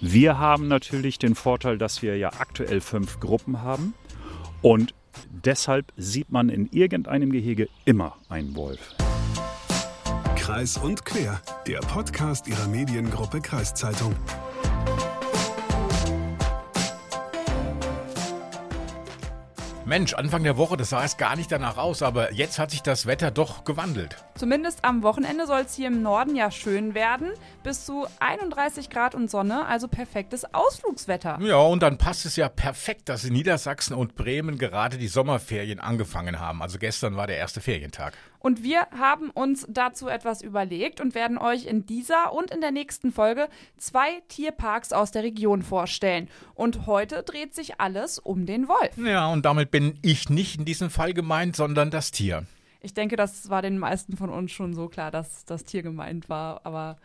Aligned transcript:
Wir 0.00 0.38
haben 0.38 0.68
natürlich 0.68 1.18
den 1.18 1.34
Vorteil, 1.34 1.76
dass 1.76 2.02
wir 2.02 2.16
ja 2.16 2.30
aktuell 2.38 2.80
fünf 2.80 3.18
Gruppen 3.18 3.62
haben 3.62 3.94
und 4.62 4.94
deshalb 5.28 5.92
sieht 5.96 6.30
man 6.30 6.50
in 6.50 6.68
irgendeinem 6.70 7.32
Gehege 7.32 7.68
immer 7.84 8.16
einen 8.28 8.54
Wolf. 8.54 8.94
Kreis 10.36 10.76
und 10.76 11.04
Quer, 11.04 11.42
der 11.66 11.80
Podcast 11.80 12.46
ihrer 12.46 12.68
Mediengruppe 12.68 13.40
Kreiszeitung. 13.40 14.14
Mensch, 19.88 20.12
Anfang 20.12 20.42
der 20.42 20.58
Woche, 20.58 20.76
das 20.76 20.90
sah 20.90 21.02
es 21.02 21.16
gar 21.16 21.34
nicht 21.34 21.50
danach 21.50 21.78
aus, 21.78 22.02
aber 22.02 22.34
jetzt 22.34 22.58
hat 22.58 22.70
sich 22.70 22.82
das 22.82 23.06
Wetter 23.06 23.30
doch 23.30 23.64
gewandelt. 23.64 24.16
Zumindest 24.34 24.84
am 24.84 25.02
Wochenende 25.02 25.46
soll 25.46 25.62
es 25.62 25.74
hier 25.74 25.86
im 25.86 26.02
Norden 26.02 26.36
ja 26.36 26.50
schön 26.50 26.94
werden. 26.94 27.30
Bis 27.62 27.86
zu 27.86 28.06
31 28.20 28.90
Grad 28.90 29.14
und 29.14 29.30
Sonne, 29.30 29.64
also 29.64 29.88
perfektes 29.88 30.44
Ausflugswetter. 30.52 31.38
Ja, 31.40 31.56
und 31.56 31.82
dann 31.82 31.96
passt 31.96 32.26
es 32.26 32.36
ja 32.36 32.50
perfekt, 32.50 33.08
dass 33.08 33.24
in 33.24 33.32
Niedersachsen 33.32 33.94
und 33.94 34.14
Bremen 34.14 34.58
gerade 34.58 34.98
die 34.98 35.08
Sommerferien 35.08 35.80
angefangen 35.80 36.38
haben. 36.38 36.60
Also 36.60 36.78
gestern 36.78 37.16
war 37.16 37.26
der 37.26 37.38
erste 37.38 37.62
Ferientag. 37.62 38.12
Und 38.38 38.62
wir 38.62 38.86
haben 38.96 39.30
uns 39.30 39.66
dazu 39.68 40.08
etwas 40.08 40.42
überlegt 40.42 41.00
und 41.00 41.14
werden 41.14 41.38
euch 41.38 41.66
in 41.66 41.86
dieser 41.86 42.32
und 42.32 42.50
in 42.50 42.60
der 42.60 42.70
nächsten 42.70 43.12
Folge 43.12 43.48
zwei 43.76 44.22
Tierparks 44.28 44.92
aus 44.92 45.10
der 45.10 45.22
Region 45.22 45.62
vorstellen. 45.62 46.28
Und 46.54 46.86
heute 46.86 47.22
dreht 47.22 47.54
sich 47.54 47.80
alles 47.80 48.18
um 48.18 48.46
den 48.46 48.68
Wolf. 48.68 48.96
Ja, 48.96 49.30
und 49.32 49.44
damit 49.44 49.70
bin 49.70 49.98
ich 50.02 50.30
nicht 50.30 50.58
in 50.58 50.64
diesem 50.64 50.90
Fall 50.90 51.14
gemeint, 51.14 51.56
sondern 51.56 51.90
das 51.90 52.10
Tier. 52.10 52.46
Ich 52.80 52.94
denke, 52.94 53.16
das 53.16 53.50
war 53.50 53.60
den 53.60 53.78
meisten 53.78 54.16
von 54.16 54.30
uns 54.30 54.52
schon 54.52 54.72
so 54.72 54.88
klar, 54.88 55.10
dass 55.10 55.44
das 55.44 55.64
Tier 55.64 55.82
gemeint 55.82 56.28
war. 56.28 56.60
Aber 56.64 56.96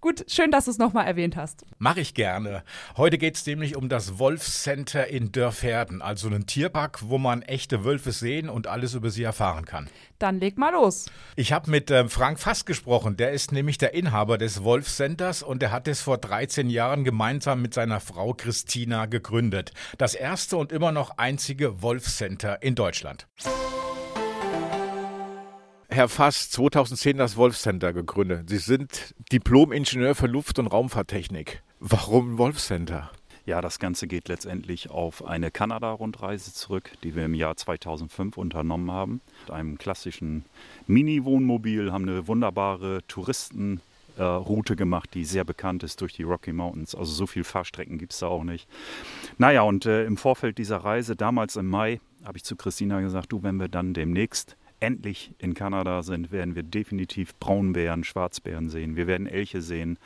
Gut, 0.00 0.24
schön, 0.28 0.50
dass 0.50 0.64
du 0.64 0.70
es 0.70 0.78
nochmal 0.78 1.06
erwähnt 1.06 1.36
hast. 1.36 1.66
Mache 1.78 2.00
ich 2.00 2.14
gerne. 2.14 2.64
Heute 2.96 3.18
geht 3.18 3.36
es 3.36 3.44
nämlich 3.44 3.76
um 3.76 3.90
das 3.90 4.18
Wolfscenter 4.18 5.08
in 5.08 5.30
Dörferden, 5.30 6.00
also 6.00 6.28
einen 6.28 6.46
Tierpark, 6.46 7.00
wo 7.02 7.18
man 7.18 7.42
echte 7.42 7.84
Wölfe 7.84 8.12
sehen 8.12 8.48
und 8.48 8.66
alles 8.66 8.94
über 8.94 9.10
sie 9.10 9.22
erfahren 9.22 9.66
kann. 9.66 9.90
Dann 10.18 10.40
leg 10.40 10.56
mal 10.56 10.72
los. 10.72 11.06
Ich 11.36 11.52
habe 11.52 11.70
mit 11.70 11.90
äh, 11.90 12.08
Frank 12.08 12.40
Fass 12.40 12.64
gesprochen. 12.64 13.18
Der 13.18 13.32
ist 13.32 13.52
nämlich 13.52 13.76
der 13.76 13.92
Inhaber 13.92 14.38
des 14.38 14.62
Wolfscenters 14.62 15.42
und 15.42 15.62
er 15.62 15.70
hat 15.70 15.86
es 15.86 16.00
vor 16.00 16.16
13 16.16 16.70
Jahren 16.70 17.04
gemeinsam 17.04 17.60
mit 17.60 17.74
seiner 17.74 18.00
Frau 18.00 18.32
Christina 18.32 19.04
gegründet. 19.04 19.72
Das 19.98 20.14
erste 20.14 20.56
und 20.56 20.72
immer 20.72 20.92
noch 20.92 21.18
einzige 21.18 21.82
Wolfscenter 21.82 22.62
in 22.62 22.74
Deutschland. 22.74 23.26
Herr 25.92 26.08
Fass, 26.08 26.50
2010 26.50 27.16
das 27.16 27.36
Wolfcenter 27.36 27.92
gegründet. 27.92 28.48
Sie 28.48 28.58
sind 28.58 29.12
Diplom-Ingenieur 29.32 30.14
für 30.14 30.28
Luft- 30.28 30.60
und 30.60 30.68
Raumfahrttechnik. 30.68 31.64
Warum 31.80 32.38
Wolfcenter? 32.38 33.10
Ja, 33.44 33.60
das 33.60 33.80
Ganze 33.80 34.06
geht 34.06 34.28
letztendlich 34.28 34.88
auf 34.90 35.24
eine 35.24 35.50
Kanada-Rundreise 35.50 36.54
zurück, 36.54 36.92
die 37.02 37.16
wir 37.16 37.24
im 37.24 37.34
Jahr 37.34 37.56
2005 37.56 38.36
unternommen 38.36 38.92
haben. 38.92 39.20
Mit 39.40 39.50
einem 39.50 39.78
klassischen 39.78 40.44
Mini-Wohnmobil 40.86 41.90
haben 41.90 42.08
eine 42.08 42.28
wunderbare 42.28 43.00
Touristenroute 43.08 44.76
gemacht, 44.76 45.10
die 45.14 45.24
sehr 45.24 45.44
bekannt 45.44 45.82
ist 45.82 46.00
durch 46.02 46.12
die 46.12 46.22
Rocky 46.22 46.52
Mountains. 46.52 46.94
Also 46.94 47.12
so 47.12 47.26
viele 47.26 47.44
Fahrstrecken 47.44 47.98
gibt 47.98 48.12
es 48.12 48.20
da 48.20 48.28
auch 48.28 48.44
nicht. 48.44 48.68
Naja, 49.38 49.62
und 49.62 49.86
äh, 49.86 50.04
im 50.04 50.16
Vorfeld 50.16 50.58
dieser 50.58 50.76
Reise, 50.76 51.16
damals 51.16 51.56
im 51.56 51.66
Mai, 51.66 52.00
habe 52.24 52.38
ich 52.38 52.44
zu 52.44 52.54
Christina 52.54 53.00
gesagt, 53.00 53.32
du, 53.32 53.42
wenn 53.42 53.56
wir 53.56 53.68
dann 53.68 53.92
demnächst 53.92 54.56
endlich 54.80 55.32
in 55.38 55.54
Kanada 55.54 56.02
sind, 56.02 56.32
werden 56.32 56.56
wir 56.56 56.62
definitiv 56.62 57.34
Braunbären, 57.38 58.04
Schwarzbären 58.04 58.68
sehen. 58.70 58.96
Wir 58.96 59.06
werden 59.06 59.26
Elche 59.26 59.62
sehen. 59.62 59.98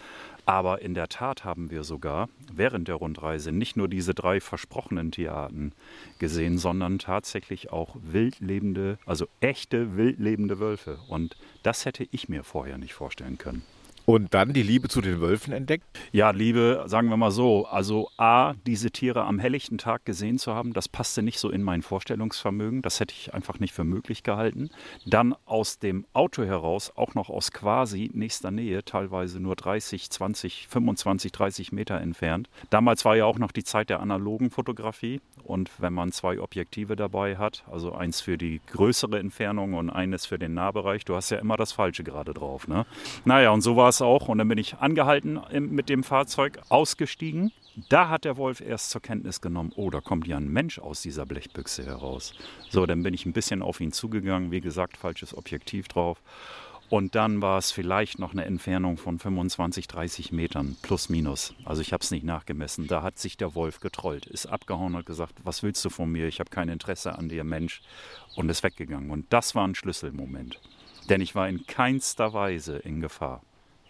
Aber 0.46 0.82
in 0.82 0.92
der 0.92 1.08
Tat 1.08 1.44
haben 1.44 1.70
wir 1.70 1.84
sogar 1.84 2.28
während 2.52 2.88
der 2.88 2.96
Rundreise 2.96 3.50
nicht 3.50 3.76
nur 3.76 3.88
diese 3.88 4.14
drei 4.14 4.40
versprochenen 4.40 5.10
Tierarten 5.10 5.72
gesehen, 6.18 6.58
sondern 6.58 6.98
tatsächlich 6.98 7.72
auch 7.72 7.96
wildlebende, 8.02 8.98
also 9.06 9.26
echte 9.40 9.96
wildlebende 9.96 10.60
Wölfe. 10.60 10.98
Und 11.08 11.36
das 11.62 11.86
hätte 11.86 12.06
ich 12.10 12.28
mir 12.28 12.44
vorher 12.44 12.76
nicht 12.76 12.92
vorstellen 12.92 13.38
können. 13.38 13.62
Und 14.06 14.34
dann 14.34 14.52
die 14.52 14.62
Liebe 14.62 14.88
zu 14.88 15.00
den 15.00 15.20
Wölfen 15.20 15.52
entdeckt? 15.52 15.84
Ja, 16.12 16.30
Liebe, 16.30 16.84
sagen 16.86 17.08
wir 17.08 17.16
mal 17.16 17.30
so. 17.30 17.66
Also 17.66 18.10
A, 18.18 18.52
diese 18.66 18.90
Tiere 18.90 19.24
am 19.24 19.38
helllichten 19.38 19.78
Tag 19.78 20.04
gesehen 20.04 20.38
zu 20.38 20.54
haben, 20.54 20.74
das 20.74 20.88
passte 20.88 21.22
nicht 21.22 21.38
so 21.38 21.50
in 21.50 21.62
mein 21.62 21.80
Vorstellungsvermögen. 21.80 22.82
Das 22.82 23.00
hätte 23.00 23.14
ich 23.18 23.32
einfach 23.32 23.60
nicht 23.60 23.72
für 23.72 23.84
möglich 23.84 24.22
gehalten. 24.22 24.68
Dann 25.06 25.34
aus 25.46 25.78
dem 25.78 26.04
Auto 26.12 26.44
heraus, 26.44 26.92
auch 26.94 27.14
noch 27.14 27.30
aus 27.30 27.50
quasi 27.50 28.10
nächster 28.12 28.50
Nähe, 28.50 28.84
teilweise 28.84 29.40
nur 29.40 29.56
30, 29.56 30.10
20, 30.10 30.68
25, 30.68 31.32
30 31.32 31.72
Meter 31.72 31.98
entfernt. 32.00 32.50
Damals 32.68 33.04
war 33.06 33.16
ja 33.16 33.24
auch 33.24 33.38
noch 33.38 33.52
die 33.52 33.64
Zeit 33.64 33.88
der 33.88 34.00
analogen 34.00 34.50
Fotografie. 34.50 35.20
Und 35.42 35.70
wenn 35.78 35.92
man 35.92 36.12
zwei 36.12 36.40
Objektive 36.40 36.96
dabei 36.96 37.36
hat, 37.36 37.64
also 37.70 37.92
eins 37.92 38.20
für 38.20 38.38
die 38.38 38.60
größere 38.66 39.18
Entfernung 39.18 39.74
und 39.74 39.90
eines 39.90 40.26
für 40.26 40.38
den 40.38 40.54
Nahbereich, 40.54 41.04
du 41.04 41.16
hast 41.16 41.30
ja 41.30 41.38
immer 41.38 41.56
das 41.56 41.72
Falsche 41.72 42.02
gerade 42.02 42.32
drauf. 42.32 42.66
Ne? 42.66 42.86
Naja, 43.24 43.50
und 43.50 43.60
so 43.60 43.76
war 43.76 43.88
es 43.88 43.93
auch. 44.02 44.28
Und 44.28 44.38
dann 44.38 44.48
bin 44.48 44.58
ich 44.58 44.76
angehalten 44.78 45.40
mit 45.52 45.88
dem 45.88 46.02
Fahrzeug, 46.02 46.60
ausgestiegen. 46.68 47.52
Da 47.88 48.08
hat 48.08 48.24
der 48.24 48.36
Wolf 48.36 48.60
erst 48.60 48.90
zur 48.90 49.02
Kenntnis 49.02 49.40
genommen, 49.40 49.72
oh, 49.74 49.90
da 49.90 50.00
kommt 50.00 50.28
ja 50.28 50.36
ein 50.36 50.48
Mensch 50.48 50.78
aus 50.78 51.02
dieser 51.02 51.26
Blechbüchse 51.26 51.84
heraus. 51.84 52.32
So, 52.70 52.86
dann 52.86 53.02
bin 53.02 53.14
ich 53.14 53.26
ein 53.26 53.32
bisschen 53.32 53.62
auf 53.62 53.80
ihn 53.80 53.90
zugegangen, 53.90 54.52
wie 54.52 54.60
gesagt, 54.60 54.96
falsches 54.96 55.36
Objektiv 55.36 55.88
drauf. 55.88 56.22
Und 56.90 57.14
dann 57.14 57.42
war 57.42 57.58
es 57.58 57.72
vielleicht 57.72 58.18
noch 58.18 58.32
eine 58.32 58.44
Entfernung 58.44 58.98
von 58.98 59.18
25, 59.18 59.88
30 59.88 60.32
Metern 60.32 60.76
plus 60.82 61.08
minus. 61.08 61.54
Also 61.64 61.80
ich 61.80 61.92
habe 61.92 62.02
es 62.02 62.10
nicht 62.10 62.24
nachgemessen. 62.24 62.86
Da 62.86 63.02
hat 63.02 63.18
sich 63.18 63.36
der 63.36 63.54
Wolf 63.54 63.80
getrollt, 63.80 64.26
ist 64.26 64.46
abgehauen 64.46 64.94
und 64.94 65.06
gesagt, 65.06 65.34
was 65.42 65.62
willst 65.62 65.84
du 65.84 65.90
von 65.90 66.12
mir? 66.12 66.28
Ich 66.28 66.40
habe 66.40 66.50
kein 66.50 66.68
Interesse 66.68 67.18
an 67.18 67.28
dir, 67.28 67.42
Mensch. 67.42 67.82
Und 68.36 68.48
ist 68.48 68.62
weggegangen. 68.62 69.10
Und 69.10 69.32
das 69.32 69.54
war 69.54 69.66
ein 69.66 69.74
Schlüsselmoment. 69.74 70.60
Denn 71.08 71.20
ich 71.20 71.34
war 71.34 71.48
in 71.48 71.66
keinster 71.66 72.32
Weise 72.32 72.76
in 72.76 73.00
Gefahr. 73.00 73.42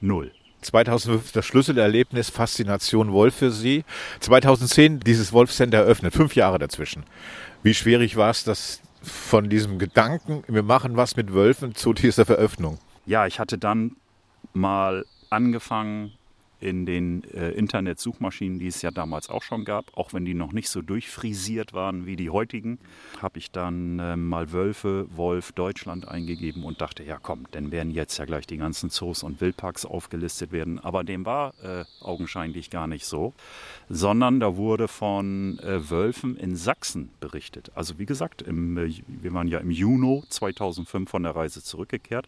Null. 0.05 0.33
2005 0.61 1.33
das 1.33 1.47
Schlüsselerlebnis 1.47 2.31
Faszination 2.31 3.13
Wolf 3.13 3.37
für 3.37 3.51
Sie. 3.51 3.85
2010 4.21 5.01
dieses 5.01 5.33
Wolfcenter 5.33 5.79
eröffnet, 5.79 6.15
fünf 6.15 6.35
Jahre 6.37 6.59
dazwischen. 6.59 7.05
Wie 7.63 7.75
schwierig 7.75 8.17
war 8.17 8.31
es, 8.31 8.45
das 8.45 8.81
von 9.03 9.51
diesem 9.51 9.79
Gedanken, 9.79 10.45
wir 10.47 10.63
machen 10.63 10.97
was 10.97 11.17
mit 11.17 11.33
Wölfen, 11.35 11.75
zu 11.75 11.93
dieser 11.93 12.25
Veröffnung? 12.25 12.79
Ja, 13.07 13.27
ich 13.27 13.39
hatte 13.39 13.59
dann 13.59 13.97
mal 14.55 15.05
angefangen, 15.31 16.13
in 16.65 16.87
den 16.87 17.25
äh, 17.33 17.51
Internetsuchmaschinen, 17.51 18.59
die 18.59 18.67
es 18.67 18.83
ja 18.83 18.91
damals 18.91 19.29
auch 19.29 19.43
schon 19.43 19.65
gab, 19.65 19.97
auch 19.97 20.13
wenn 20.13 20.25
die 20.25 20.35
noch 20.35 20.53
nicht 20.53 20.69
so 20.69 20.83
durchfrisiert 20.83 21.73
waren 21.73 22.07
wie 22.07 22.17
die 22.17 22.31
heutigen, 22.31 22.79
habe 23.21 23.39
ich 23.39 23.51
dann 23.51 23.99
äh, 23.99 24.17
mal 24.17 24.53
Wölfe, 24.53 25.07
Wolf, 25.15 25.53
Deutschland 25.53 26.09
eingegeben 26.09 26.65
und 26.65 26.81
dachte, 26.81 27.05
ja 27.05 27.19
komm, 27.23 27.47
dann 27.51 27.71
werden 27.71 27.91
jetzt 27.91 28.17
ja 28.19 28.25
gleich 28.25 28.47
die 28.47 28.57
ganzen 28.57 28.91
Zoos 28.91 29.23
und 29.23 29.41
Wildparks 29.41 29.85
aufgelistet 29.85 30.53
werden. 30.53 30.79
Aber 30.79 31.05
dem 31.05 31.27
war 31.27 31.55
äh, 31.63 31.85
augenscheinlich 32.01 32.71
gar 32.71 32.87
nicht 32.87 33.07
so, 33.07 33.35
sondern 33.89 34.41
da 34.41 34.57
wurde 34.57 34.89
von 34.89 35.59
äh, 35.59 35.91
Wölfen 35.91 36.37
in 36.37 36.57
Sachsen 36.57 37.11
berichtet. 37.21 37.71
Also 37.75 37.99
wie 37.99 38.07
gesagt, 38.07 38.43
im, 38.43 38.79
äh, 38.79 38.91
wir 39.07 39.35
waren 39.35 39.49
ja 39.49 39.59
im 39.59 39.71
Juni 39.71 40.23
2005 40.29 41.11
von 41.11 41.23
der 41.23 41.37
Reise 41.37 41.63
zurückgekehrt 41.63 42.27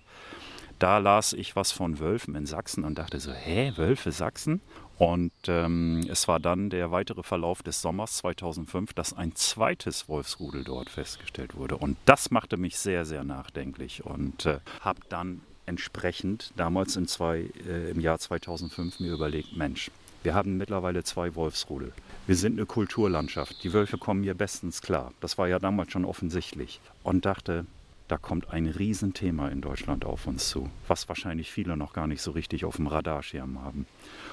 da 0.78 0.98
las 0.98 1.32
ich 1.32 1.56
was 1.56 1.72
von 1.72 1.98
Wölfen 1.98 2.34
in 2.34 2.46
Sachsen 2.46 2.84
und 2.84 2.98
dachte 2.98 3.20
so, 3.20 3.32
hä, 3.32 3.72
Wölfe 3.76 4.12
Sachsen? 4.12 4.60
Und 4.98 5.32
ähm, 5.46 6.06
es 6.10 6.26
war 6.26 6.40
dann 6.40 6.70
der 6.70 6.90
weitere 6.90 7.22
Verlauf 7.22 7.62
des 7.62 7.82
Sommers 7.82 8.16
2005, 8.18 8.94
dass 8.94 9.12
ein 9.12 9.34
zweites 9.34 10.08
Wolfsrudel 10.08 10.64
dort 10.64 10.88
festgestellt 10.88 11.54
wurde. 11.54 11.76
Und 11.76 11.98
das 12.06 12.30
machte 12.30 12.56
mich 12.56 12.78
sehr, 12.78 13.04
sehr 13.04 13.22
nachdenklich 13.22 14.04
und 14.06 14.46
äh, 14.46 14.60
habe 14.80 15.00
dann 15.10 15.42
entsprechend 15.66 16.52
damals 16.56 16.96
im, 16.96 17.08
zwei, 17.08 17.50
äh, 17.66 17.90
im 17.90 18.00
Jahr 18.00 18.18
2005 18.18 19.00
mir 19.00 19.12
überlegt, 19.12 19.56
Mensch, 19.56 19.90
wir 20.22 20.34
haben 20.34 20.56
mittlerweile 20.56 21.04
zwei 21.04 21.34
Wolfsrudel. 21.34 21.92
Wir 22.26 22.36
sind 22.36 22.58
eine 22.58 22.66
Kulturlandschaft. 22.66 23.62
Die 23.62 23.72
Wölfe 23.72 23.98
kommen 23.98 24.22
hier 24.22 24.34
bestens 24.34 24.80
klar. 24.82 25.12
Das 25.20 25.38
war 25.38 25.46
ja 25.46 25.58
damals 25.58 25.92
schon 25.92 26.04
offensichtlich. 26.04 26.80
Und 27.02 27.26
dachte, 27.26 27.66
da 28.08 28.18
kommt 28.18 28.50
ein 28.50 28.66
Riesenthema 28.66 29.48
in 29.48 29.60
Deutschland 29.60 30.04
auf 30.04 30.26
uns 30.26 30.48
zu, 30.48 30.70
was 30.86 31.08
wahrscheinlich 31.08 31.50
viele 31.50 31.76
noch 31.76 31.92
gar 31.92 32.06
nicht 32.06 32.22
so 32.22 32.30
richtig 32.30 32.64
auf 32.64 32.76
dem 32.76 32.86
Radarschirm 32.86 33.62
haben. 33.62 33.86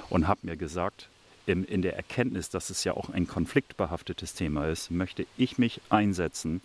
Und 0.10 0.28
habe 0.28 0.42
mir 0.44 0.58
gesagt, 0.58 1.10
in, 1.46 1.82
der 1.82 1.96
Erkenntnis, 1.96 2.50
dass 2.50 2.70
es 2.70 2.84
ja 2.84 2.94
auch 2.94 3.10
ein 3.10 3.28
konfliktbehaftetes 3.28 4.34
Thema 4.34 4.68
ist, 4.68 4.92
möchte 4.92 5.26
ich 5.38 5.58
mich 5.58 5.82
einsetzen. 5.90 6.62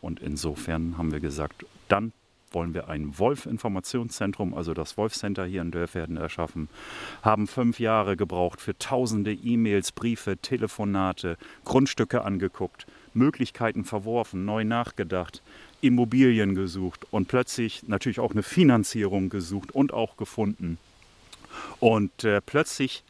Und 0.00 0.20
insofern 0.20 0.98
haben 0.98 1.12
wir 1.12 1.20
gesagt, 1.20 1.64
dann 1.88 2.12
wollen 2.50 2.74
wir 2.74 2.88
ein 2.88 3.18
Wolf-Informationszentrum, 3.18 4.52
also 4.52 4.74
das 4.74 4.98
Wolf-Center 4.98 5.46
hier 5.46 5.62
in 5.62 5.70
Dörferden 5.70 6.18
erschaffen. 6.18 6.68
Haben 7.22 7.46
fünf 7.46 7.80
Jahre 7.80 8.16
gebraucht 8.16 8.60
für 8.60 8.76
tausende 8.76 9.32
E-Mails, 9.32 9.92
Briefe, 9.92 10.36
Telefonate, 10.36 11.38
Grundstücke 11.64 12.22
angeguckt, 12.22 12.86
Möglichkeiten 13.14 13.84
verworfen, 13.84 14.44
neu 14.44 14.64
nachgedacht, 14.64 15.42
Immobilien 15.82 16.54
gesucht 16.54 17.06
und 17.10 17.28
plötzlich 17.28 17.86
natürlich 17.86 18.20
auch 18.20 18.32
eine 18.32 18.42
Finanzierung 18.42 19.28
gesucht 19.28 19.72
und 19.72 19.92
auch 19.92 20.16
gefunden. 20.16 20.78
Und 21.80 22.24
äh, 22.24 22.40
plötzlich 22.40 23.04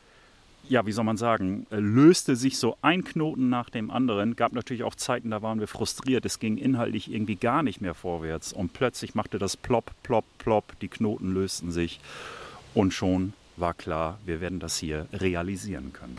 ja, 0.68 0.86
wie 0.86 0.92
soll 0.92 1.04
man 1.04 1.16
sagen, 1.16 1.66
äh, 1.70 1.76
löste 1.76 2.36
sich 2.36 2.58
so 2.58 2.76
ein 2.82 3.04
Knoten 3.04 3.48
nach 3.48 3.70
dem 3.70 3.90
anderen. 3.90 4.36
Gab 4.36 4.52
natürlich 4.52 4.84
auch 4.84 4.94
Zeiten, 4.94 5.30
da 5.30 5.42
waren 5.42 5.60
wir 5.60 5.68
frustriert. 5.68 6.24
Es 6.24 6.38
ging 6.38 6.56
inhaltlich 6.56 7.12
irgendwie 7.12 7.36
gar 7.36 7.62
nicht 7.62 7.80
mehr 7.80 7.94
vorwärts. 7.94 8.52
Und 8.52 8.72
plötzlich 8.72 9.14
machte 9.14 9.38
das 9.38 9.56
plopp, 9.56 9.90
plopp, 10.02 10.24
plopp. 10.38 10.78
Die 10.80 10.88
Knoten 10.88 11.34
lösten 11.34 11.72
sich. 11.72 12.00
Und 12.74 12.94
schon 12.94 13.32
war 13.56 13.74
klar, 13.74 14.18
wir 14.24 14.40
werden 14.40 14.60
das 14.60 14.78
hier 14.78 15.06
realisieren 15.12 15.92
können. 15.92 16.18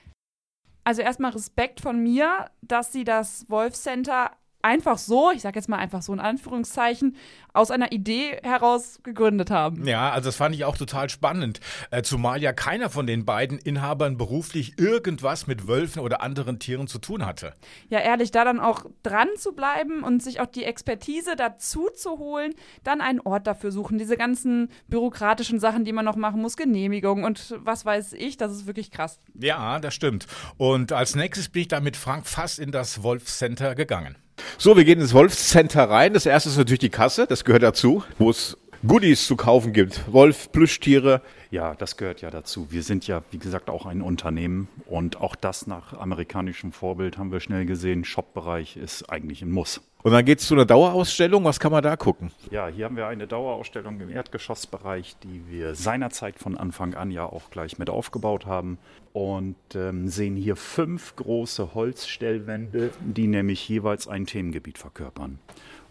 Also 0.84 1.02
erstmal 1.02 1.32
Respekt 1.32 1.80
von 1.80 2.04
mir, 2.04 2.50
dass 2.62 2.92
Sie 2.92 3.06
das 3.06 3.50
Wolf 3.50 3.74
Center 3.74 4.32
einfach 4.64 4.98
so, 4.98 5.32
ich 5.32 5.42
sage 5.42 5.60
jetzt 5.60 5.70
mal 5.70 5.78
einfach 5.78 6.02
so 6.02 6.14
in 6.14 6.20
Anführungszeichen, 6.20 7.16
aus 7.54 7.70
einer 7.70 7.92
Idee 7.92 8.40
heraus 8.44 9.00
gegründet 9.04 9.52
haben. 9.52 9.86
Ja, 9.86 10.12
also 10.12 10.30
das 10.30 10.36
fand 10.36 10.56
ich 10.56 10.66
auch 10.66 10.78
total 10.78 11.10
spannend, 11.10 11.60
äh, 11.92 12.02
zumal 12.02 12.42
ja 12.42 12.54
keiner 12.54 12.90
von 12.90 13.06
den 13.06 13.26
beiden 13.26 13.60
Inhabern 13.60 14.18
beruflich 14.18 14.80
irgendwas 14.80 15.46
mit 15.46 15.68
Wölfen 15.68 16.02
oder 16.02 16.22
anderen 16.22 16.60
Tieren 16.60 16.88
zu 16.88 16.98
tun 16.98 17.26
hatte. 17.26 17.54
Ja, 17.90 18.00
ehrlich, 18.00 18.32
da 18.32 18.44
dann 18.44 18.60
auch 18.60 18.86
dran 19.04 19.28
zu 19.38 19.54
bleiben 19.54 20.04
und 20.04 20.24
sich 20.24 20.40
auch 20.40 20.48
die 20.48 20.64
Expertise 20.64 21.36
dazu 21.36 21.90
zu 21.94 22.18
holen, 22.18 22.54
dann 22.84 23.02
einen 23.02 23.20
Ort 23.20 23.46
dafür 23.46 23.72
suchen, 23.72 23.98
diese 23.98 24.18
ganzen 24.18 24.70
bürokratischen 24.88 25.60
Sachen, 25.60 25.86
die 25.86 25.94
man 25.94 26.06
noch 26.06 26.16
machen 26.16 26.42
muss, 26.42 26.58
Genehmigung 26.58 27.24
und 27.24 27.56
was 27.60 27.86
weiß 27.86 28.14
ich, 28.14 28.38
das 28.38 28.52
ist 28.52 28.66
wirklich 28.66 28.90
krass. 28.92 29.20
Ja, 29.36 29.80
das 29.80 29.94
stimmt. 29.94 30.26
Und 30.58 30.92
als 30.92 31.16
nächstes 31.16 31.50
bin 31.50 31.64
ich 31.64 31.68
dann 31.68 31.84
mit 31.84 31.98
Frank 31.98 32.26
fast 32.26 32.60
in 32.60 32.72
das 32.72 33.04
Wolf 33.04 33.26
Center 33.26 33.76
gegangen. 33.76 34.16
So, 34.58 34.76
wir 34.76 34.84
gehen 34.84 35.00
ins 35.00 35.14
Wolfscenter 35.14 35.90
rein. 35.90 36.14
Das 36.14 36.26
erste 36.26 36.50
ist 36.50 36.58
natürlich 36.58 36.80
die 36.80 36.90
Kasse, 36.90 37.28
das 37.28 37.44
gehört 37.44 37.64
dazu, 37.64 38.04
wo 38.18 38.30
es 38.30 38.58
Goodies 38.86 39.28
zu 39.28 39.36
kaufen 39.36 39.74
gibt. 39.74 40.02
Wolf, 40.12 40.52
Plüschtiere. 40.52 41.22
Ja, 41.54 41.76
das 41.76 41.98
gehört 41.98 42.22
ja 42.22 42.32
dazu. 42.32 42.72
Wir 42.72 42.82
sind 42.82 43.06
ja, 43.06 43.22
wie 43.30 43.38
gesagt, 43.38 43.70
auch 43.70 43.86
ein 43.86 44.02
Unternehmen 44.02 44.68
und 44.88 45.22
auch 45.22 45.36
das 45.36 45.68
nach 45.68 45.94
amerikanischem 45.94 46.72
Vorbild 46.72 47.20
haben 47.20 47.32
wir 47.32 47.42
schnell 47.42 47.68
gesehen. 47.68 48.06
Shop-Bereich 48.06 48.76
ist 48.76 49.08
eigentlich 49.12 49.44
ein 49.44 49.52
Muss. 49.52 49.80
Und 50.02 50.14
dann 50.14 50.26
geht 50.26 50.40
es 50.40 50.48
zu 50.48 50.56
einer 50.56 50.66
Dauerausstellung. 50.66 51.44
Was 51.44 51.60
kann 51.60 51.72
man 51.72 51.84
da 51.84 51.96
gucken? 51.96 52.32
Ja, 52.50 52.70
hier 52.70 52.86
haben 52.86 52.96
wir 52.96 53.06
eine 53.06 53.28
Dauerausstellung 53.28 54.02
im 54.02 54.10
Erdgeschossbereich, 54.10 55.16
die 55.22 55.44
wir 55.48 55.76
seinerzeit 55.76 56.40
von 56.40 56.58
Anfang 56.58 56.96
an 56.96 57.12
ja 57.12 57.28
auch 57.28 57.52
gleich 57.52 57.78
mit 57.78 57.88
aufgebaut 57.88 58.48
haben. 58.48 58.80
Und 59.14 59.56
ähm, 59.76 60.08
sehen 60.08 60.36
hier 60.36 60.56
fünf 60.56 61.16
große 61.18 61.76
Holzstellwände, 61.76 62.90
die 63.00 63.28
nämlich 63.28 63.70
jeweils 63.70 64.08
ein 64.08 64.26
Themengebiet 64.26 64.80
verkörpern 64.80 65.38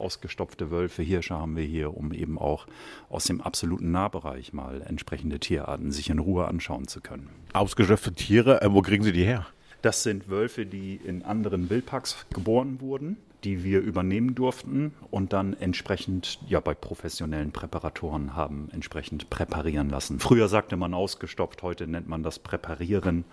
ausgestopfte 0.03 0.71
Wölfe, 0.71 1.03
Hirsche 1.03 1.35
haben 1.35 1.57
wir 1.57 1.65
hier, 1.65 1.97
um 1.97 2.13
eben 2.13 2.39
auch 2.39 2.67
aus 3.09 3.25
dem 3.25 3.41
absoluten 3.41 3.91
Nahbereich 3.91 4.53
mal 4.53 4.83
entsprechende 4.83 5.39
Tierarten 5.39 5.93
sich 5.93 6.11
in 6.11 6.19
Ruhe 6.19 6.47
anschauen 6.47 6.89
zu 6.89 7.01
können. 7.01 7.31
Ausgeschöpfte 7.53 8.13
Tiere, 8.13 8.61
äh, 8.63 8.73
wo 8.73 8.83
kriegen 8.83 9.05
Sie 9.05 9.13
die 9.13 9.25
her? 9.25 9.47
Das 9.83 10.05
sind 10.05 10.29
Wölfe, 10.29 10.65
die 10.65 10.95
in 10.95 11.25
anderen 11.25 11.69
Wildparks 11.69 12.27
geboren 12.33 12.81
wurden, 12.81 13.17
die 13.43 13.65
wir 13.65 13.81
übernehmen 13.81 14.35
durften 14.37 14.95
und 15.11 15.33
dann 15.33 15.55
entsprechend 15.55 16.39
ja 16.47 16.61
bei 16.61 16.75
professionellen 16.75 17.51
Präparatoren 17.51 18.37
haben 18.37 18.69
entsprechend 18.73 19.29
präparieren 19.29 19.91
lassen. 19.91 20.21
Früher 20.21 20.49
sagte 20.49 20.77
man 20.77 20.95
ausgestopft, 20.95 21.63
heute 21.63 21.89
nennt 21.89 22.09
man 22.09 22.23
das 22.23 22.39
Präparieren. 22.39 23.25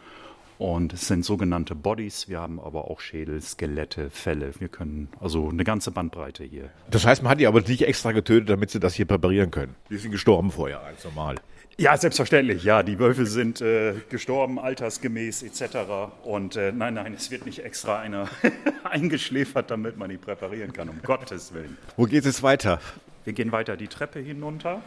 Und 0.60 0.92
es 0.92 1.08
sind 1.08 1.24
sogenannte 1.24 1.74
Bodies. 1.74 2.28
Wir 2.28 2.42
haben 2.42 2.60
aber 2.60 2.92
auch 2.92 3.00
Schädel, 3.00 3.42
Skelette, 3.42 4.10
Felle. 4.10 4.52
Wir 4.60 4.68
können 4.68 5.08
also 5.22 5.48
eine 5.48 5.64
ganze 5.64 5.90
Bandbreite 5.90 6.44
hier. 6.44 6.70
Das 6.92 7.06
heißt, 7.06 7.24
man 7.24 7.32
hat 7.32 7.40
die 7.40 7.48
aber 7.48 7.62
nicht 7.62 7.84
extra 7.84 8.12
getötet, 8.12 8.50
damit 8.50 8.70
sie 8.70 8.82
das 8.82 8.94
hier 8.94 9.06
präparieren 9.06 9.52
können. 9.52 9.76
Die 9.90 9.96
sind 9.96 10.12
gestorben 10.12 10.52
vorher, 10.52 10.82
als 10.82 11.06
normal. 11.06 11.38
Ja, 11.78 11.96
selbstverständlich. 11.96 12.66
Ja, 12.66 12.84
die 12.84 13.00
Wölfe 13.00 13.26
sind 13.26 13.62
äh, 13.62 13.94
gestorben, 14.10 14.60
altersgemäß 14.60 15.44
etc. 15.44 15.78
Und 16.26 16.58
äh, 16.58 16.74
nein, 16.74 16.96
nein, 16.96 17.14
es 17.14 17.32
wird 17.32 17.46
nicht 17.46 17.64
extra 17.64 18.00
einer 18.00 18.28
eingeschläfert, 18.84 19.72
damit 19.72 19.96
man 19.96 20.10
die 20.10 20.18
präparieren 20.18 20.74
kann, 20.74 20.90
um 20.90 21.02
Gottes 21.02 21.54
Willen. 21.54 21.78
Wo 21.96 22.04
geht 22.04 22.26
es 22.26 22.44
weiter? 22.44 22.82
Wir 23.24 23.32
gehen 23.32 23.54
weiter 23.54 23.78
die 23.78 23.88
Treppe 23.88 24.20
hinunter 24.20 24.82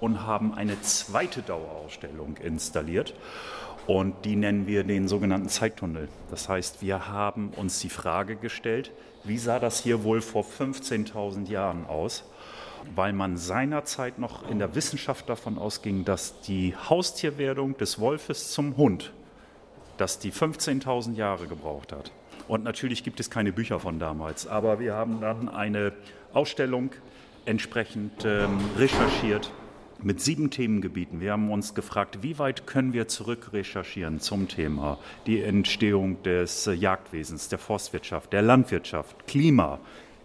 und 0.00 0.22
haben 0.22 0.54
eine 0.54 0.80
zweite 0.80 1.42
Dauerausstellung 1.42 2.38
installiert. 2.38 3.12
Und 3.88 4.26
die 4.26 4.36
nennen 4.36 4.66
wir 4.66 4.84
den 4.84 5.08
sogenannten 5.08 5.48
Zeittunnel. 5.48 6.10
Das 6.30 6.46
heißt, 6.46 6.82
wir 6.82 7.08
haben 7.08 7.48
uns 7.56 7.80
die 7.80 7.88
Frage 7.88 8.36
gestellt, 8.36 8.92
wie 9.24 9.38
sah 9.38 9.58
das 9.58 9.80
hier 9.80 10.04
wohl 10.04 10.20
vor 10.20 10.44
15.000 10.44 11.48
Jahren 11.48 11.86
aus? 11.86 12.24
Weil 12.94 13.14
man 13.14 13.38
seinerzeit 13.38 14.18
noch 14.18 14.46
in 14.46 14.58
der 14.58 14.74
Wissenschaft 14.74 15.30
davon 15.30 15.56
ausging, 15.56 16.04
dass 16.04 16.42
die 16.42 16.76
Haustierwerdung 16.76 17.78
des 17.78 17.98
Wolfes 17.98 18.52
zum 18.52 18.76
Hund, 18.76 19.14
dass 19.96 20.18
die 20.18 20.32
15.000 20.32 21.14
Jahre 21.14 21.46
gebraucht 21.46 21.92
hat. 21.92 22.12
Und 22.46 22.64
natürlich 22.64 23.04
gibt 23.04 23.20
es 23.20 23.30
keine 23.30 23.54
Bücher 23.54 23.80
von 23.80 23.98
damals, 23.98 24.46
aber 24.46 24.80
wir 24.80 24.92
haben 24.92 25.22
dann 25.22 25.48
eine 25.48 25.94
Ausstellung 26.34 26.90
entsprechend 27.46 28.26
ähm, 28.26 28.58
recherchiert 28.76 29.50
mit 30.02 30.20
sieben 30.20 30.50
Themengebieten. 30.50 31.20
Wir 31.20 31.32
haben 31.32 31.50
uns 31.50 31.74
gefragt, 31.74 32.22
wie 32.22 32.38
weit 32.38 32.66
können 32.66 32.92
wir 32.92 33.08
zurück 33.08 33.52
recherchieren 33.52 34.20
zum 34.20 34.48
Thema 34.48 34.98
die 35.26 35.42
Entstehung 35.42 36.22
des 36.22 36.70
Jagdwesens, 36.72 37.48
der 37.48 37.58
Forstwirtschaft, 37.58 38.32
der 38.32 38.42
Landwirtschaft, 38.42 39.26
Klima. 39.26 39.80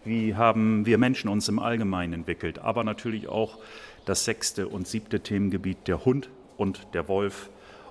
Wie 0.06 0.36
haben 0.36 0.86
wir 0.86 0.98
Menschen 0.98 1.30
uns 1.30 1.48
im 1.50 1.60
Allgemeinen 1.60 2.14
entwickelt, 2.14 2.60
aber 2.60 2.84
natürlich 2.84 3.28
auch 3.28 3.58
das 4.06 4.26
sechste 4.26 4.68
und 4.68 4.88
siebte 4.88 5.22
Themengebiet, 5.22 5.88
der 5.88 6.06
Hund 6.06 6.30
und 6.58 6.88
der 6.94 7.08
Wolf 7.08 7.50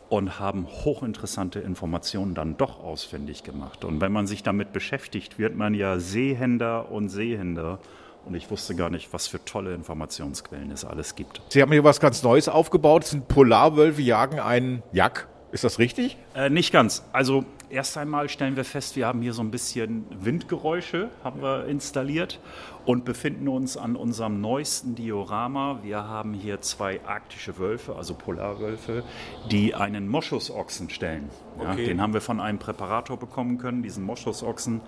und 0.09 0.39
haben 0.39 0.67
hochinteressante 0.67 1.61
Informationen 1.61 2.35
dann 2.35 2.59
doch 2.59 2.81
ausfindig 2.81 3.45
gemacht. 3.45 3.83
Und 3.83 4.03
wenn 4.03 4.13
man 4.13 4.27
sich 4.27 4.43
damit 4.43 4.75
beschäftigt, 4.75 5.39
wird 5.39 5.57
man 5.57 5.73
ja 5.73 5.99
Seehänder 5.99 6.93
und 6.93 7.09
Seehänder 7.09 7.79
und 8.25 8.35
ich 8.35 8.51
wusste 8.51 8.75
gar 8.75 8.91
nicht, 8.91 9.13
was 9.13 9.27
für 9.27 9.45
tolle 9.45 9.75
Informationsquellen 9.75 10.71
es 10.71 10.85
alles 10.85 11.15
gibt. 11.15 11.43
Sie 11.49 11.63
haben 11.63 11.73
hier 11.73 11.85
was 11.85 12.01
ganz 12.01 12.23
Neues 12.23 12.49
aufgebaut. 12.49 13.05
Es 13.05 13.11
sind 13.11 13.29
Polarwölfe, 13.29 14.03
jagen 14.03 14.41
einen 14.41 14.83
Jack. 14.93 15.29
Ist 15.53 15.65
das 15.65 15.79
richtig? 15.79 16.17
Äh, 16.35 16.49
nicht 16.49 16.73
ganz. 16.73 17.05
Also 17.13 17.45
erst 17.73 17.97
einmal 17.97 18.29
stellen 18.29 18.55
wir 18.55 18.65
fest, 18.65 18.97
wir 18.97 19.07
haben 19.07 19.23
hier 19.23 19.33
so 19.33 19.43
ein 19.43 19.51
bisschen 19.51 20.05
Windgeräusche 20.11 21.11
haben 21.25 21.41
wir 21.41 21.67
installiert 21.67 22.39
und 22.85 23.05
befinden 23.05 23.49
uns 23.49 23.77
an 23.77 23.97
unserem 23.97 24.41
neuesten 24.41 24.95
Diorama. 24.95 25.81
Wir 25.83 26.07
haben 26.07 26.35
hier 26.35 26.61
zwei 26.61 27.01
arktische 27.05 27.59
Wölfe, 27.59 27.97
also 27.97 28.15
Polarwölfe, 28.15 29.03
die 29.51 29.75
einen 29.75 30.09
Moschusochsen 30.09 30.91
stellen. 30.91 31.31
Ja, 31.61 31.73
okay. 31.73 31.87
Den 31.87 32.01
haben 32.01 32.13
wir 32.13 32.21
von 32.21 32.41
einem 32.41 32.59
Präparator 32.59 33.19
bekommen 33.19 33.59
können, 33.59 33.83
diesen 33.83 34.05
Moschusochsen. 34.05 34.83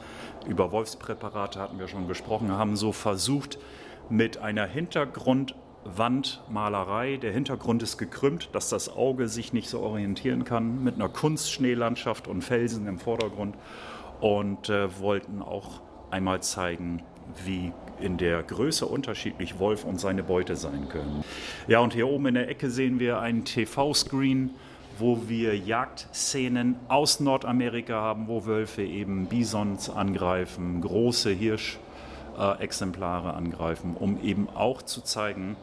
Über 0.47 0.71
Wolfspräparate 0.71 1.61
hatten 1.61 1.79
wir 1.79 1.89
schon 1.89 2.07
gesprochen, 2.07 2.53
haben 2.53 2.77
so 2.77 2.93
versucht, 2.93 3.59
mit 4.11 4.39
einer 4.39 4.67
Hintergrund 4.67 5.55
Wandmalerei. 5.85 7.17
Der 7.17 7.33
Hintergrund 7.33 7.83
ist 7.83 7.99
gekrümmt, 7.99 8.51
dass 8.53 8.69
das 8.69 8.95
Auge 8.95 9.29
sich 9.29 9.53
nicht 9.53 9.69
so 9.69 9.81
orientieren 9.81 10.45
kann, 10.45 10.83
mit 10.83 10.95
einer 10.95 11.09
Kunstschneelandschaft 11.09 12.29
und 12.29 12.43
Felsen 12.43 12.87
im 12.87 12.99
Vordergrund. 12.99 13.57
Und 14.21 14.71
äh, 14.71 14.99
wollten 15.01 15.43
auch 15.43 15.83
einmal 16.11 16.43
zeigen, 16.43 17.03
wie 17.45 17.73
in 18.01 18.17
der 18.17 18.43
Größe 18.43 18.87
unterschiedlich 18.87 19.59
Wolf 19.59 19.85
und 19.85 20.01
seine 20.01 20.23
Beute 20.23 20.57
sein 20.57 20.89
können. 20.89 21.25
Ja, 21.67 21.81
und 21.81 21.93
hier 21.93 22.09
oben 22.09 22.27
in 22.27 22.35
der 22.35 22.49
Ecke 22.49 22.71
sehen 22.71 23.01
wir 23.01 23.21
einen 23.21 23.45
TV-Screen, 23.45 24.51
wo 24.99 25.29
wir 25.29 25.57
Jagdszenen 25.57 26.77
aus 26.89 27.21
Nordamerika 27.21 27.95
haben, 27.95 28.29
wo 28.29 28.47
Wölfe 28.47 28.83
eben 28.83 29.27
Bisons 29.27 29.91
angreifen, 29.91 30.81
große 30.81 31.31
Hirschexemplare 31.31 33.35
angreifen, 33.35 33.97
um 33.99 34.21
eben 34.23 34.49
auch 34.49 34.83
zu 34.83 35.01
zeigen, 35.01 35.57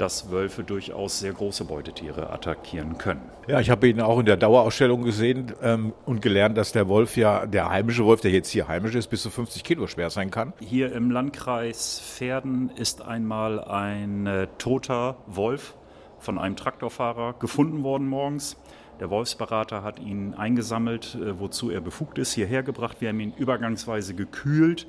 dass 0.00 0.30
Wölfe 0.30 0.64
durchaus 0.64 1.18
sehr 1.18 1.32
große 1.32 1.64
Beutetiere 1.64 2.30
attackieren 2.30 2.98
können. 2.98 3.22
Ja, 3.48 3.60
ich 3.60 3.70
habe 3.70 3.88
ihn 3.88 4.00
auch 4.00 4.18
in 4.18 4.26
der 4.26 4.36
Dauerausstellung 4.36 5.02
gesehen 5.02 5.52
ähm, 5.62 5.92
und 6.06 6.22
gelernt, 6.22 6.56
dass 6.56 6.72
der 6.72 6.88
Wolf 6.88 7.16
ja, 7.16 7.46
der 7.46 7.68
heimische 7.70 8.04
Wolf, 8.04 8.20
der 8.20 8.30
jetzt 8.30 8.50
hier 8.50 8.68
heimisch 8.68 8.94
ist, 8.94 9.08
bis 9.08 9.22
zu 9.22 9.30
50 9.30 9.64
Kilo 9.64 9.86
schwer 9.86 10.10
sein 10.10 10.30
kann. 10.30 10.52
Hier 10.60 10.92
im 10.92 11.10
Landkreis 11.10 12.00
Pferden 12.00 12.70
ist 12.76 13.02
einmal 13.02 13.62
ein 13.62 14.26
äh, 14.26 14.46
toter 14.58 15.16
Wolf 15.26 15.74
von 16.20 16.38
einem 16.38 16.56
Traktorfahrer 16.56 17.34
gefunden 17.38 17.82
worden 17.82 18.06
morgens. 18.06 18.56
Der 19.00 19.08
Wolfsberater 19.08 19.82
hat 19.82 19.98
ihn 19.98 20.34
eingesammelt, 20.34 21.14
äh, 21.14 21.40
wozu 21.40 21.70
er 21.70 21.80
befugt 21.80 22.18
ist, 22.18 22.34
hierher 22.34 22.62
gebracht. 22.62 23.00
Wir 23.00 23.08
haben 23.08 23.20
ihn 23.20 23.32
übergangsweise 23.34 24.14
gekühlt, 24.14 24.86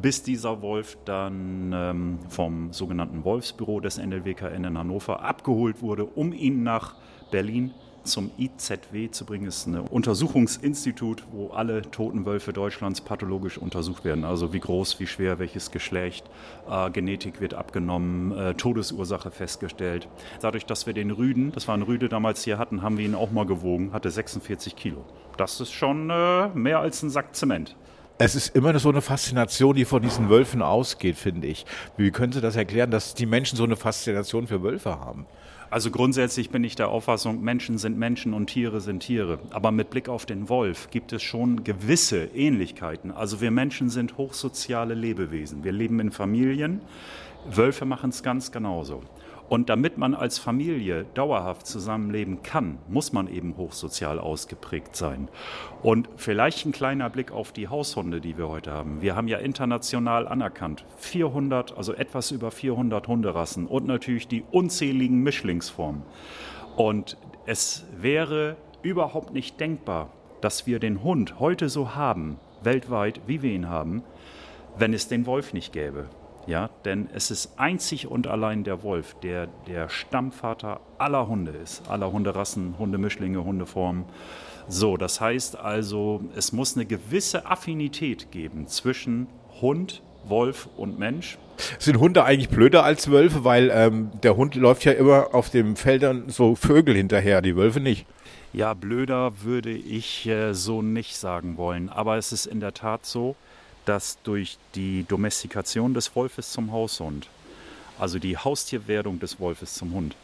bis 0.00 0.22
dieser 0.22 0.60
Wolf 0.60 0.98
dann 1.06 1.72
ähm, 1.74 2.18
vom 2.28 2.74
sogenannten 2.74 3.24
Wolfsbüro 3.24 3.80
des 3.80 3.96
NLWKN 3.96 4.64
in 4.64 4.78
Hannover 4.78 5.22
abgeholt 5.22 5.80
wurde, 5.80 6.04
um 6.04 6.34
ihn 6.34 6.62
nach 6.62 6.94
Berlin 7.30 7.72
zum 8.04 8.30
IZW 8.38 9.10
zu 9.10 9.24
bringen. 9.24 9.46
Das 9.46 9.58
ist 9.58 9.66
ein 9.66 9.80
Untersuchungsinstitut, 9.80 11.24
wo 11.32 11.48
alle 11.48 11.82
toten 11.82 12.26
Wölfe 12.26 12.52
Deutschlands 12.52 13.00
pathologisch 13.00 13.58
untersucht 13.58 14.04
werden. 14.04 14.24
Also 14.24 14.52
wie 14.52 14.60
groß, 14.60 15.00
wie 15.00 15.06
schwer, 15.06 15.38
welches 15.38 15.70
Geschlecht, 15.70 16.24
äh, 16.68 16.90
Genetik 16.90 17.40
wird 17.40 17.54
abgenommen, 17.54 18.32
äh, 18.32 18.54
Todesursache 18.54 19.30
festgestellt. 19.30 20.08
Dadurch, 20.40 20.66
dass 20.66 20.86
wir 20.86 20.94
den 20.94 21.10
Rüden, 21.10 21.52
das 21.52 21.66
war 21.68 21.76
ein 21.76 21.82
Rüde 21.82 22.08
damals 22.08 22.44
hier 22.44 22.58
hatten, 22.58 22.82
haben 22.82 22.98
wir 22.98 23.04
ihn 23.04 23.14
auch 23.14 23.30
mal 23.30 23.46
gewogen, 23.46 23.92
hatte 23.92 24.10
46 24.10 24.76
Kilo. 24.76 25.04
Das 25.36 25.60
ist 25.60 25.72
schon 25.72 26.10
äh, 26.10 26.48
mehr 26.54 26.80
als 26.80 27.02
ein 27.02 27.10
Sack 27.10 27.34
Zement. 27.34 27.76
Es 28.16 28.36
ist 28.36 28.54
immer 28.54 28.78
so 28.78 28.90
eine 28.90 29.00
Faszination, 29.00 29.74
die 29.74 29.84
von 29.84 30.00
diesen 30.00 30.30
Wölfen 30.30 30.62
ausgeht, 30.62 31.16
finde 31.16 31.48
ich. 31.48 31.66
Wie 31.96 32.12
können 32.12 32.32
Sie 32.32 32.40
das 32.40 32.54
erklären, 32.54 32.92
dass 32.92 33.14
die 33.14 33.26
Menschen 33.26 33.56
so 33.56 33.64
eine 33.64 33.74
Faszination 33.74 34.46
für 34.46 34.62
Wölfe 34.62 35.00
haben? 35.00 35.26
Also 35.74 35.90
grundsätzlich 35.90 36.50
bin 36.50 36.62
ich 36.62 36.76
der 36.76 36.88
Auffassung, 36.88 37.42
Menschen 37.42 37.78
sind 37.78 37.98
Menschen 37.98 38.32
und 38.32 38.46
Tiere 38.46 38.80
sind 38.80 39.00
Tiere. 39.00 39.40
Aber 39.50 39.72
mit 39.72 39.90
Blick 39.90 40.08
auf 40.08 40.24
den 40.24 40.48
Wolf 40.48 40.88
gibt 40.92 41.12
es 41.12 41.24
schon 41.24 41.64
gewisse 41.64 42.26
Ähnlichkeiten. 42.26 43.10
Also 43.10 43.40
wir 43.40 43.50
Menschen 43.50 43.90
sind 43.90 44.16
hochsoziale 44.16 44.94
Lebewesen. 44.94 45.64
Wir 45.64 45.72
leben 45.72 45.98
in 45.98 46.12
Familien. 46.12 46.80
Wölfe 47.50 47.86
machen 47.86 48.10
es 48.10 48.22
ganz 48.22 48.52
genauso. 48.52 49.02
Und 49.48 49.68
damit 49.68 49.98
man 49.98 50.14
als 50.14 50.38
Familie 50.38 51.04
dauerhaft 51.14 51.66
zusammenleben 51.66 52.42
kann, 52.42 52.78
muss 52.88 53.12
man 53.12 53.28
eben 53.28 53.56
hochsozial 53.56 54.18
ausgeprägt 54.18 54.96
sein. 54.96 55.28
Und 55.82 56.08
vielleicht 56.16 56.64
ein 56.64 56.72
kleiner 56.72 57.10
Blick 57.10 57.30
auf 57.30 57.52
die 57.52 57.68
Haushunde, 57.68 58.20
die 58.20 58.38
wir 58.38 58.48
heute 58.48 58.72
haben. 58.72 59.02
Wir 59.02 59.16
haben 59.16 59.28
ja 59.28 59.38
international 59.38 60.26
anerkannt 60.26 60.84
400, 60.96 61.76
also 61.76 61.92
etwas 61.92 62.30
über 62.30 62.50
400 62.50 63.06
Hunderassen 63.06 63.66
und 63.66 63.86
natürlich 63.86 64.28
die 64.28 64.44
unzähligen 64.50 65.22
Mischlingsformen. 65.22 66.02
Und 66.76 67.18
es 67.46 67.84
wäre 67.96 68.56
überhaupt 68.82 69.32
nicht 69.32 69.60
denkbar, 69.60 70.10
dass 70.40 70.66
wir 70.66 70.78
den 70.78 71.02
Hund 71.02 71.38
heute 71.38 71.68
so 71.68 71.94
haben, 71.94 72.38
weltweit, 72.62 73.20
wie 73.26 73.42
wir 73.42 73.52
ihn 73.52 73.68
haben, 73.68 74.02
wenn 74.76 74.92
es 74.92 75.08
den 75.08 75.26
Wolf 75.26 75.52
nicht 75.52 75.72
gäbe. 75.72 76.08
Ja, 76.46 76.68
denn 76.84 77.08
es 77.14 77.30
ist 77.30 77.58
einzig 77.58 78.06
und 78.06 78.26
allein 78.26 78.64
der 78.64 78.82
Wolf, 78.82 79.14
der 79.22 79.48
der 79.66 79.88
Stammvater 79.88 80.80
aller 80.98 81.26
Hunde 81.26 81.52
ist, 81.52 81.88
aller 81.88 82.12
Hunderassen, 82.12 82.74
Hundemischlinge, 82.78 83.42
Hundeformen. 83.42 84.04
So, 84.68 84.96
das 84.96 85.20
heißt 85.20 85.58
also, 85.58 86.22
es 86.36 86.52
muss 86.52 86.76
eine 86.76 86.86
gewisse 86.86 87.46
Affinität 87.46 88.30
geben 88.30 88.66
zwischen 88.66 89.26
Hund, 89.60 90.02
Wolf 90.26 90.68
und 90.76 90.98
Mensch. 90.98 91.38
Sind 91.78 91.98
Hunde 91.98 92.24
eigentlich 92.24 92.48
blöder 92.48 92.84
als 92.84 93.10
Wölfe, 93.10 93.44
weil 93.44 93.70
ähm, 93.72 94.10
der 94.22 94.36
Hund 94.36 94.54
läuft 94.54 94.84
ja 94.84 94.92
immer 94.92 95.34
auf 95.34 95.50
den 95.50 95.76
Feldern 95.76 96.24
so 96.28 96.54
Vögel 96.54 96.94
hinterher, 96.94 97.42
die 97.42 97.56
Wölfe 97.56 97.80
nicht. 97.80 98.06
Ja, 98.52 98.74
blöder 98.74 99.42
würde 99.42 99.70
ich 99.70 100.26
äh, 100.26 100.54
so 100.54 100.80
nicht 100.80 101.16
sagen 101.16 101.56
wollen, 101.56 101.88
aber 101.88 102.16
es 102.16 102.32
ist 102.32 102.46
in 102.46 102.60
der 102.60 102.72
Tat 102.72 103.04
so, 103.04 103.36
dass 103.84 104.18
durch 104.22 104.58
die 104.74 105.04
Domestikation 105.04 105.94
des 105.94 106.14
Wolfes 106.16 106.52
zum 106.52 106.72
Haushund, 106.72 107.28
also 107.98 108.18
die 108.18 108.36
Haustierwerdung 108.36 109.20
des 109.20 109.38
Wolfes 109.38 109.74
zum 109.74 109.92
Hund, 109.92 110.16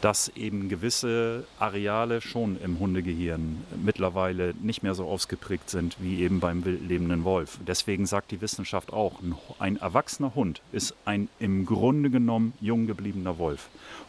dass 0.00 0.28
eben 0.36 0.68
gewisse 0.68 1.44
Areale 1.58 2.20
schon 2.20 2.60
im 2.60 2.78
Hundegehirn 2.78 3.64
mittlerweile 3.82 4.54
nicht 4.60 4.82
mehr 4.82 4.94
so 4.94 5.06
ausgeprägt 5.06 5.70
sind 5.70 5.96
wie 5.98 6.20
eben 6.22 6.38
beim 6.38 6.64
wild 6.64 6.86
lebenden 6.88 7.24
Wolf. 7.24 7.58
Deswegen 7.66 8.06
sagt 8.06 8.30
die 8.30 8.40
Wissenschaft 8.40 8.92
auch, 8.92 9.20
ein 9.58 9.76
erwachsener 9.76 10.34
Hund 10.34 10.62
ist 10.72 10.94
ein 11.04 11.28
im 11.40 11.66
Grunde 11.66 12.10
genommen 12.10 12.52
jung 12.60 12.86
gebliebener 12.86 13.38
Wolf. 13.38 13.68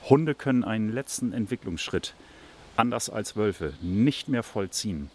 Hunde 0.10 0.36
können 0.36 0.64
einen 0.64 0.94
letzten 0.94 1.34
Entwicklungsschritt, 1.34 2.14
anders 2.76 3.10
als 3.10 3.36
Wölfe, 3.36 3.74
nicht 3.82 4.30
mehr 4.30 4.44
vollziehen. 4.44 5.10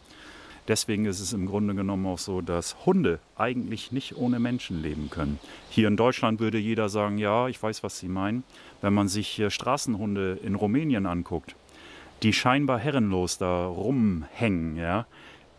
Deswegen 0.67 1.05
ist 1.05 1.21
es 1.21 1.35
im 1.35 1.47
Grunde 1.47 1.75
genommen 1.75 2.07
auch 2.07 2.19
so, 2.19 2.41
dass 2.41 2.87
Hunde 2.87 3.19
eigentlich 3.37 3.93
nicht 3.93 4.17
ohne 4.17 4.39
Menschen 4.39 4.81
leben 4.81 5.11
können. 5.11 5.39
Hier 5.69 5.89
in 5.89 5.97
Deutschland 5.97 6.41
würde 6.41 6.59
jeder 6.59 6.89
sagen, 6.89 7.19
ja, 7.19 7.49
ich 7.49 7.63
weiß, 7.63 7.83
was 7.83 7.99
Sie 7.99 8.09
meinen. 8.09 8.45
Wenn 8.81 8.95
man 8.95 9.09
sich 9.09 9.43
Straßenhunde 9.49 10.39
in 10.43 10.55
Rumänien 10.55 11.05
anguckt, 11.05 11.55
die 12.23 12.33
scheinbar 12.33 12.79
herrenlos 12.79 13.37
da 13.37 13.67
rumhängen, 13.67 14.77
ja, 14.77 15.07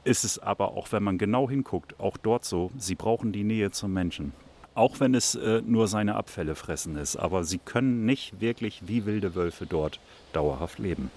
ist 0.04 0.24
es 0.24 0.40
aber 0.40 0.72
auch, 0.74 0.92
wenn 0.92 1.04
man 1.04 1.18
genau 1.18 1.50
hinguckt, 1.50 2.00
auch 2.00 2.18
dort 2.18 2.46
so, 2.46 2.72
sie 2.78 2.96
brauchen 2.96 3.32
die 3.32 3.44
Nähe 3.44 3.72
zum 3.72 3.94
Menschen. 3.94 4.34
Auch 4.74 5.00
wenn 5.00 5.16
es 5.16 5.36
äh, 5.36 5.62
nur 5.66 5.88
seine 5.88 6.16
Abfälle 6.16 6.54
fressen 6.56 6.98
ist. 6.98 7.16
Aber 7.16 7.44
sie 7.44 7.60
können 7.60 8.06
nicht 8.06 8.42
wirklich 8.42 8.88
wie 8.88 9.06
wilde 9.06 9.34
Wölfe 9.34 9.66
dort 9.66 10.00
dauerhaft 10.34 10.80
leben. 10.80 11.12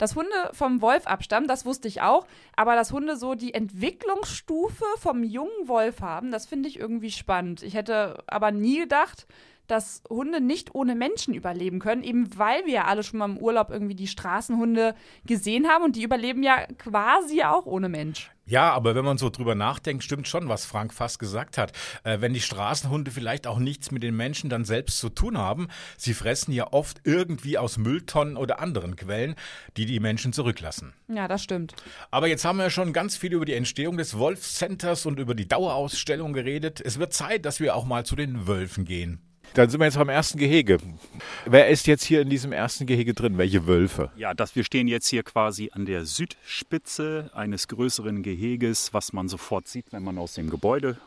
Dass 0.00 0.16
Hunde 0.16 0.30
vom 0.52 0.80
Wolf 0.80 1.06
abstammen, 1.06 1.46
das 1.46 1.66
wusste 1.66 1.86
ich 1.86 2.00
auch. 2.00 2.26
Aber 2.56 2.74
dass 2.74 2.90
Hunde 2.90 3.16
so 3.16 3.34
die 3.34 3.52
Entwicklungsstufe 3.52 4.86
vom 4.98 5.22
jungen 5.22 5.66
Wolf 5.68 6.00
haben, 6.00 6.30
das 6.30 6.46
finde 6.46 6.70
ich 6.70 6.78
irgendwie 6.78 7.10
spannend. 7.10 7.62
Ich 7.62 7.74
hätte 7.74 8.24
aber 8.26 8.50
nie 8.50 8.80
gedacht, 8.80 9.26
dass 9.66 10.02
Hunde 10.08 10.40
nicht 10.40 10.74
ohne 10.74 10.94
Menschen 10.94 11.34
überleben 11.34 11.80
können, 11.80 12.02
eben 12.02 12.38
weil 12.38 12.64
wir 12.64 12.72
ja 12.72 12.84
alle 12.86 13.02
schon 13.02 13.18
mal 13.18 13.28
im 13.28 13.36
Urlaub 13.36 13.68
irgendwie 13.68 13.94
die 13.94 14.06
Straßenhunde 14.06 14.94
gesehen 15.26 15.68
haben 15.68 15.84
und 15.84 15.96
die 15.96 16.02
überleben 16.02 16.42
ja 16.42 16.64
quasi 16.78 17.42
auch 17.42 17.66
ohne 17.66 17.90
Mensch. 17.90 18.30
Ja, 18.50 18.72
aber 18.72 18.96
wenn 18.96 19.04
man 19.04 19.16
so 19.16 19.30
drüber 19.30 19.54
nachdenkt, 19.54 20.02
stimmt 20.02 20.26
schon, 20.26 20.48
was 20.48 20.64
Frank 20.64 20.92
fast 20.92 21.20
gesagt 21.20 21.56
hat. 21.56 21.72
Äh, 22.02 22.20
wenn 22.20 22.34
die 22.34 22.40
Straßenhunde 22.40 23.12
vielleicht 23.12 23.46
auch 23.46 23.60
nichts 23.60 23.92
mit 23.92 24.02
den 24.02 24.16
Menschen 24.16 24.50
dann 24.50 24.64
selbst 24.64 24.98
zu 24.98 25.08
tun 25.08 25.38
haben, 25.38 25.68
sie 25.96 26.14
fressen 26.14 26.50
ja 26.50 26.72
oft 26.72 27.00
irgendwie 27.04 27.58
aus 27.58 27.78
Mülltonnen 27.78 28.36
oder 28.36 28.58
anderen 28.58 28.96
Quellen, 28.96 29.36
die 29.76 29.86
die 29.86 30.00
Menschen 30.00 30.32
zurücklassen. 30.32 30.94
Ja, 31.06 31.28
das 31.28 31.44
stimmt. 31.44 31.76
Aber 32.10 32.26
jetzt 32.26 32.44
haben 32.44 32.58
wir 32.58 32.70
schon 32.70 32.92
ganz 32.92 33.16
viel 33.16 33.34
über 33.34 33.44
die 33.44 33.54
Entstehung 33.54 33.96
des 33.96 34.18
Wolf-Centers 34.18 35.06
und 35.06 35.20
über 35.20 35.36
die 35.36 35.46
Dauerausstellung 35.46 36.32
geredet. 36.32 36.80
Es 36.84 36.98
wird 36.98 37.12
Zeit, 37.12 37.44
dass 37.44 37.60
wir 37.60 37.76
auch 37.76 37.84
mal 37.84 38.04
zu 38.04 38.16
den 38.16 38.48
Wölfen 38.48 38.84
gehen. 38.84 39.29
Dann 39.54 39.68
sind 39.68 39.80
wir 39.80 39.86
jetzt 39.86 39.98
beim 39.98 40.08
ersten 40.08 40.38
Gehege. 40.38 40.78
Wer 41.44 41.68
ist 41.68 41.88
jetzt 41.88 42.04
hier 42.04 42.20
in 42.20 42.30
diesem 42.30 42.52
ersten 42.52 42.86
Gehege 42.86 43.14
drin? 43.14 43.36
Welche 43.36 43.66
Wölfe? 43.66 44.12
Ja, 44.16 44.32
das, 44.32 44.54
wir 44.54 44.62
stehen 44.62 44.86
jetzt 44.86 45.08
hier 45.08 45.24
quasi 45.24 45.70
an 45.72 45.86
der 45.86 46.04
Südspitze 46.04 47.30
eines 47.34 47.66
größeren 47.66 48.22
Geheges, 48.22 48.94
was 48.94 49.12
man 49.12 49.28
sofort 49.28 49.66
sieht, 49.66 49.86
wenn 49.90 50.04
man 50.04 50.18
aus 50.18 50.34
dem 50.34 50.50
Gebäude 50.50 50.98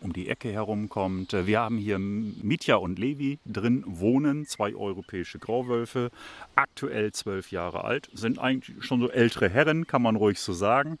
um 0.00 0.12
die 0.12 0.28
Ecke 0.28 0.52
herumkommt. 0.52 1.32
Wir 1.32 1.58
haben 1.58 1.76
hier 1.76 1.98
Mitya 1.98 2.76
und 2.76 3.00
Levi 3.00 3.40
drin 3.44 3.82
wohnen, 3.84 4.46
zwei 4.46 4.76
europäische 4.76 5.40
Grauwölfe, 5.40 6.12
aktuell 6.54 7.10
zwölf 7.10 7.50
Jahre 7.50 7.82
alt, 7.82 8.08
sind 8.12 8.38
eigentlich 8.38 8.84
schon 8.84 9.00
so 9.00 9.10
ältere 9.10 9.48
Herren, 9.48 9.88
kann 9.88 10.02
man 10.02 10.14
ruhig 10.14 10.38
so 10.38 10.52
sagen. 10.52 11.00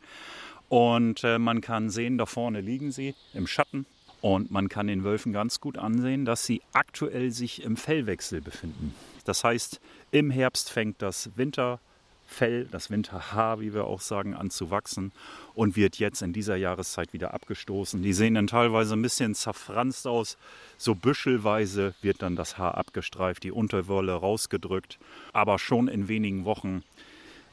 Und 0.68 1.22
äh, 1.22 1.38
man 1.38 1.60
kann 1.60 1.90
sehen, 1.90 2.18
da 2.18 2.26
vorne 2.26 2.60
liegen 2.60 2.90
sie 2.90 3.14
im 3.34 3.46
Schatten 3.46 3.86
und 4.20 4.50
man 4.50 4.68
kann 4.68 4.88
den 4.88 5.04
Wölfen 5.04 5.32
ganz 5.32 5.60
gut 5.60 5.78
ansehen, 5.78 6.24
dass 6.24 6.44
sie 6.44 6.62
aktuell 6.72 7.30
sich 7.30 7.62
im 7.62 7.76
Fellwechsel 7.76 8.40
befinden. 8.40 8.94
Das 9.24 9.44
heißt, 9.44 9.80
im 10.10 10.30
Herbst 10.30 10.70
fängt 10.70 11.00
das 11.02 11.30
Winterfell, 11.36 12.66
das 12.70 12.90
Winterhaar, 12.90 13.60
wie 13.60 13.74
wir 13.74 13.84
auch 13.84 14.00
sagen, 14.00 14.34
an 14.34 14.50
zu 14.50 14.70
wachsen 14.70 15.12
und 15.54 15.76
wird 15.76 15.98
jetzt 15.98 16.22
in 16.22 16.32
dieser 16.32 16.56
Jahreszeit 16.56 17.12
wieder 17.12 17.32
abgestoßen. 17.32 18.02
Die 18.02 18.12
sehen 18.12 18.34
dann 18.34 18.48
teilweise 18.48 18.94
ein 18.94 19.02
bisschen 19.02 19.34
zerfranst 19.34 20.06
aus. 20.06 20.36
So 20.78 20.94
büschelweise 20.94 21.94
wird 22.02 22.22
dann 22.22 22.34
das 22.34 22.58
Haar 22.58 22.76
abgestreift, 22.76 23.44
die 23.44 23.52
Unterwolle 23.52 24.14
rausgedrückt. 24.14 24.98
Aber 25.32 25.58
schon 25.58 25.86
in 25.86 26.08
wenigen 26.08 26.44
Wochen 26.44 26.82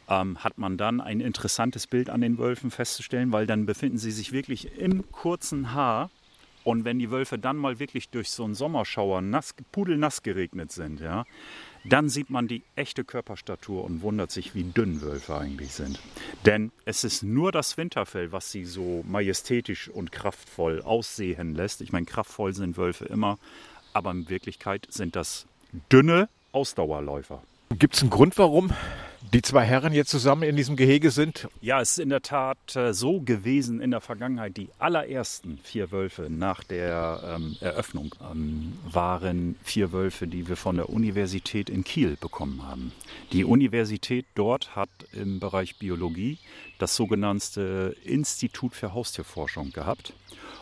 ähm, 0.10 0.44
hat 0.44 0.58
man 0.58 0.78
dann 0.78 1.00
ein 1.00 1.20
interessantes 1.20 1.86
Bild 1.86 2.10
an 2.10 2.22
den 2.22 2.40
Wölfen 2.40 2.72
festzustellen, 2.72 3.32
weil 3.32 3.46
dann 3.46 3.68
befinden 3.68 3.98
sie 3.98 4.12
sich 4.12 4.32
wirklich 4.32 4.78
im 4.80 5.12
kurzen 5.12 5.74
Haar 5.74 6.10
und 6.66 6.84
wenn 6.84 6.98
die 6.98 7.12
Wölfe 7.12 7.38
dann 7.38 7.58
mal 7.58 7.80
wirklich 7.80 8.10
durch 8.10 8.32
so 8.32 8.44
einen 8.44 8.56
Sommerschauer 8.56 9.22
nass, 9.22 9.54
pudelnass 9.72 10.24
geregnet 10.24 10.72
sind, 10.72 11.00
ja, 11.00 11.26
dann 11.86 12.10
sieht 12.10 12.32
man 12.32 12.48
die 12.48 12.64
echte 12.76 13.04
Körperstatur 13.04 13.84
und 13.84 14.02
wundert 14.02 14.32
sich, 14.32 14.56
wie 14.56 14.64
dünn 14.64 15.00
Wölfe 15.02 15.38
eigentlich 15.38 15.74
sind. 15.74 16.00
Denn 16.44 16.72
es 16.84 17.04
ist 17.04 17.22
nur 17.22 17.52
das 17.52 17.78
Winterfell, 17.78 18.32
was 18.32 18.52
sie 18.52 18.66
so 18.66 19.06
majestätisch 19.08 19.90
und 19.90 20.12
kraftvoll 20.12 20.82
aussehen 20.82 21.54
lässt. 21.54 21.82
Ich 21.82 21.92
meine, 21.92 22.08
kraftvoll 22.08 22.56
sind 22.56 22.78
Wölfe 22.78 23.06
immer, 23.06 23.38
aber 23.94 24.10
in 24.10 24.28
Wirklichkeit 24.28 24.88
sind 24.90 25.16
das 25.16 25.46
dünne 25.92 26.30
Ausdauerläufer. 26.52 27.44
Gibt 27.78 27.96
es 27.96 28.02
einen 28.02 28.10
Grund, 28.10 28.40
warum 28.40 28.72
die 29.34 29.42
zwei 29.42 29.64
Herren 29.64 29.94
jetzt 29.94 30.12
zusammen 30.12 30.44
in 30.44 30.56
diesem 30.56 30.76
Gehege 30.76 31.12
sind? 31.12 31.48
Ja, 31.62 31.82
es 31.82 31.92
ist 31.92 32.00
in 32.00 32.10
der 32.10 32.22
Tat 32.22 32.76
äh, 32.76 32.94
so 32.94 33.20
gewesen 33.20 33.82
in 33.82 33.92
der 33.92 34.02
Vergangenheit. 34.02 34.58
Die 34.58 34.70
allerersten 34.80 35.60
vier 35.64 35.92
Wölfe 35.92 36.28
nach 36.30 36.64
der 36.64 37.36
ähm, 37.36 37.58
Eröffnung 37.60 38.14
ähm, 38.32 38.78
waren 38.84 39.56
vier 39.64 39.92
Wölfe, 39.92 40.28
die 40.28 40.48
wir 40.48 40.58
von 40.58 40.76
der 40.78 40.90
Universität 40.90 41.70
in 41.70 41.84
Kiel 41.84 42.18
bekommen 42.20 42.64
haben. 42.64 42.92
Die 43.32 43.44
Universität 43.44 44.26
dort 44.36 44.76
hat 44.76 44.90
im 45.12 45.40
Bereich 45.40 45.78
Biologie 45.78 46.38
das 46.80 46.96
sogenannte 46.96 47.96
Institut 48.04 48.74
für 48.74 48.94
Haustierforschung 48.94 49.72
gehabt. 49.72 50.14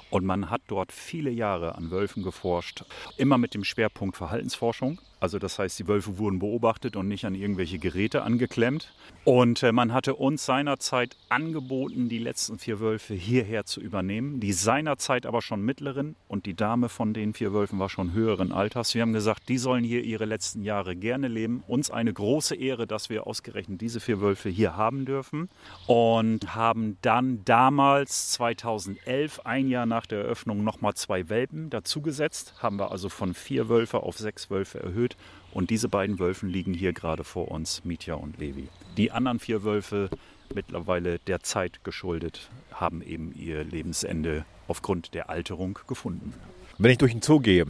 Und 0.10 0.25
man 0.25 0.51
hat 0.51 0.62
dort 0.67 0.91
viele 0.91 1.32
Jahre 1.32 1.74
an 1.74 1.89
Wölfen 1.89 2.22
geforscht, 2.22 2.84
immer 3.17 3.39
mit 3.39 3.55
dem 3.55 3.63
Schwerpunkt 3.63 4.15
Verhaltensforschung. 4.15 5.00
Also 5.24 5.39
das 5.39 5.58
heißt, 5.58 5.80
die 5.80 5.88
Wölfe 5.88 6.18
wurden 6.18 6.39
beobachtet 6.39 6.98
und 6.98 7.08
nicht 7.08 7.24
an 7.24 7.34
irgendwelche 7.34 7.80
Geräte 7.80 8.24
angeklemmt. 8.24 8.92
Und 9.24 9.63
äh, 9.63 9.72
man 9.72 9.94
hatte 9.94 10.15
uns 10.15 10.46
seinerzeit 10.46 11.15
angeboten, 11.30 12.10
die 12.10 12.18
letzten 12.18 12.60
vier 12.60 12.82
Wölfe 12.82 13.13
hierher 13.13 13.63
zu 13.63 13.80
übernehmen. 13.80 14.42
Die 14.42 14.51
seinerzeit 14.51 15.25
aber 15.25 15.42
schon 15.42 15.62
mittleren 15.62 16.18
und 16.27 16.46
die 16.46 16.56
Dame 16.56 16.89
von 16.89 17.13
den 17.13 17.34
vier 17.34 17.53
Wölfen 17.53 17.80
war 17.80 17.88
schon 17.88 18.12
höheren 18.12 18.51
Alters. 18.51 18.94
Wir 18.96 19.01
haben 19.01 19.13
gesagt, 19.13 19.48
die 19.48 19.58
sollen 19.58 19.86
hier 19.86 20.03
ihre 20.03 20.25
letzten 20.25 20.62
Jahre 20.62 20.94
gerne 20.94 21.30
leben. 21.30 21.63
Uns 21.68 21.89
eine 21.89 22.12
große 22.12 22.56
Ehre, 22.56 22.86
dass 22.86 23.10
wir 23.10 23.25
ausgerechnet 23.25 23.80
diese 23.80 24.01
vier 24.01 24.20
Wölfe 24.20 24.50
hier 24.50 24.75
haben 24.75 25.06
dürfen. 25.06 25.48
Und 25.88 26.53
haben 26.53 26.98
dann 27.01 27.46
damals 27.46 28.32
2011, 28.34 29.39
ein 29.46 29.70
Jahr 29.70 29.86
nach 29.86 30.06
der 30.06 30.24
Eröffnung, 30.24 30.65
nochmal 30.65 30.96
zwei 30.96 31.30
Welpen 31.30 31.70
dazugesetzt. 31.70 32.56
Haben 32.62 32.77
wir 32.77 32.92
also 32.92 33.08
von 33.08 33.34
vier 33.34 33.70
Wölfe 33.70 34.03
auf 34.03 34.18
sechs 34.18 34.50
Wölfe 34.50 34.82
erhöht. 34.82 35.12
Und 35.51 35.70
diese 35.70 35.88
beiden 35.88 36.20
Wölfen 36.20 36.50
liegen 36.50 36.74
hier 36.74 36.93
gerade 36.93 37.24
vor 37.24 37.50
uns, 37.50 37.86
Mitya 37.86 38.15
und 38.15 38.39
Levi. 38.39 38.70
Die 38.98 39.12
anderen 39.12 39.39
vier 39.39 39.63
Wölfe, 39.63 40.10
mittlerweile 40.53 41.20
der 41.20 41.41
Zeit 41.41 41.84
geschuldet, 41.84 42.50
haben 42.72 43.01
eben 43.01 43.34
ihr 43.36 43.63
Lebensende 43.63 44.46
aufgrund 44.67 45.13
der 45.13 45.29
Alterung 45.29 45.77
gefunden. 45.88 46.34
Wenn 46.79 46.91
ich 46.91 46.98
durch 46.98 47.12
den 47.12 47.22
Zoo 47.22 47.39
gehe, 47.39 47.65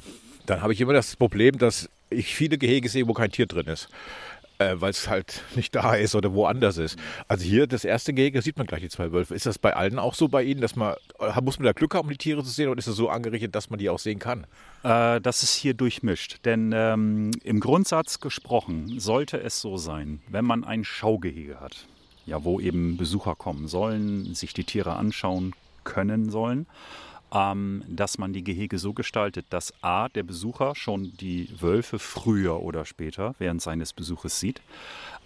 dann 0.46 0.62
habe 0.62 0.74
ich 0.74 0.82
immer 0.82 0.94
das 0.94 1.16
Problem, 1.16 1.58
dass 1.58 1.90
ich 2.10 2.36
viele 2.36 2.58
Gehege 2.58 2.88
sehe, 2.88 3.08
wo 3.08 3.14
kein 3.14 3.32
Tier 3.32 3.48
drin 3.48 3.68
ist. 3.68 3.90
Äh, 4.60 4.76
Weil 4.78 4.92
es 4.92 5.10
halt 5.10 5.44
nicht 5.56 5.74
da 5.74 5.96
ist 5.96 6.16
oder 6.16 6.34
woanders 6.34 6.78
ist. 6.78 6.98
Also 7.28 7.44
hier 7.44 7.66
das 7.66 7.84
erste 7.86 8.14
Gehege 8.14 8.42
sieht 8.42 8.58
man 8.58 8.68
gleich 8.68 8.82
die 8.82 8.90
zwei 8.90 9.12
Wölfe. 9.12 9.34
Ist 9.34 9.46
das 9.46 9.58
bei 9.58 9.76
allen 9.76 9.98
auch 9.98 10.14
so 10.14 10.28
bei 10.28 10.44
Ihnen, 10.44 10.62
dass 10.62 10.76
man 10.76 10.96
äh, 11.20 11.42
muss 11.42 11.58
man 11.58 11.66
da 11.66 11.74
Glück 11.74 11.96
haben, 11.96 12.06
um 12.06 12.12
die 12.12 12.18
Tiere 12.18 12.44
zu 12.44 12.50
sehen 12.50 12.70
oder 12.70 12.78
ist 12.78 12.88
es 12.88 12.96
so 12.96 13.10
angerichtet, 13.10 13.56
dass 13.56 13.70
man 13.70 13.80
die 13.80 13.90
auch 13.90 14.00
sehen 14.00 14.20
kann? 14.20 14.46
Äh, 14.84 15.22
das 15.22 15.44
ist 15.44 15.56
hier 15.56 15.74
durchmischt. 15.74 16.40
Denn 16.46 16.72
ähm, 16.74 17.32
im 17.44 17.60
Grundsatz 17.60 18.20
gesprochen 18.20 19.00
sollte 19.00 19.40
es 19.42 19.60
so 19.60 19.78
sein, 19.78 20.22
wenn 20.28 20.46
man 20.46 20.64
ein 20.64 20.84
Schaugehege 20.84 21.60
hat, 21.60 21.88
ja, 22.26 22.44
wo 22.44 22.60
eben 22.60 22.98
Besucher 22.98 23.36
kommen 23.36 23.68
sollen, 23.68 24.36
sich 24.36 24.54
die 24.54 24.64
Tiere 24.64 24.96
anschauen 24.96 25.54
können 25.84 26.30
sollen, 26.30 26.68
ähm, 27.34 27.84
dass 27.88 28.18
man 28.18 28.32
die 28.32 28.44
Gehege 28.44 28.78
so 28.78 28.94
gestaltet, 28.94 29.48
dass 29.50 29.74
A, 29.82 30.08
der 30.10 30.24
Besucher 30.24 30.76
schon 30.76 31.14
die 31.18 31.50
Wölfe 31.60 31.98
früher 31.98 32.62
oder 32.62 32.86
später 32.86 33.34
während 33.40 33.62
seines 33.62 33.92
Besuches 33.94 34.40
sieht. 34.40 34.62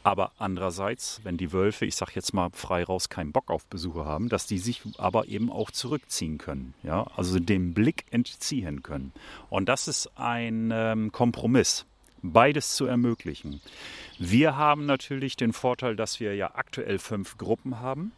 Aber 0.03 0.31
andererseits, 0.37 1.19
wenn 1.23 1.35
die 1.35 1.51
Wölfe, 1.51 1.85
ich 1.85 1.95
sage 1.95 2.13
jetzt 2.15 2.33
mal 2.33 2.49
frei 2.53 2.85
raus, 2.85 3.09
keinen 3.09 3.33
Bock 3.33 3.51
auf 3.51 3.65
Besucher 3.65 4.05
haben, 4.05 4.29
dass 4.29 4.45
die 4.45 4.57
sich 4.57 4.81
aber 4.97 5.27
eben 5.27 5.51
auch 5.51 5.69
zurückziehen 5.69 6.37
können. 6.37 6.73
Ja? 6.81 7.07
Also 7.17 7.39
dem 7.39 7.73
Blick 7.73 8.05
entziehen 8.09 8.83
können. 8.83 9.11
Und 9.49 9.67
das 9.67 9.89
ist 9.89 10.09
ein 10.15 10.71
ähm, 10.73 11.11
Kompromiss, 11.11 11.85
beides 12.21 12.75
zu 12.77 12.85
ermöglichen. 12.85 13.59
Wir 14.17 14.55
haben 14.55 14.85
natürlich 14.85 15.35
den 15.35 15.51
Vorteil, 15.51 15.97
dass 15.97 16.21
wir 16.21 16.35
ja 16.35 16.55
aktuell 16.55 16.99
fünf 16.99 17.37
Gruppen 17.37 17.81
haben. 17.81 18.13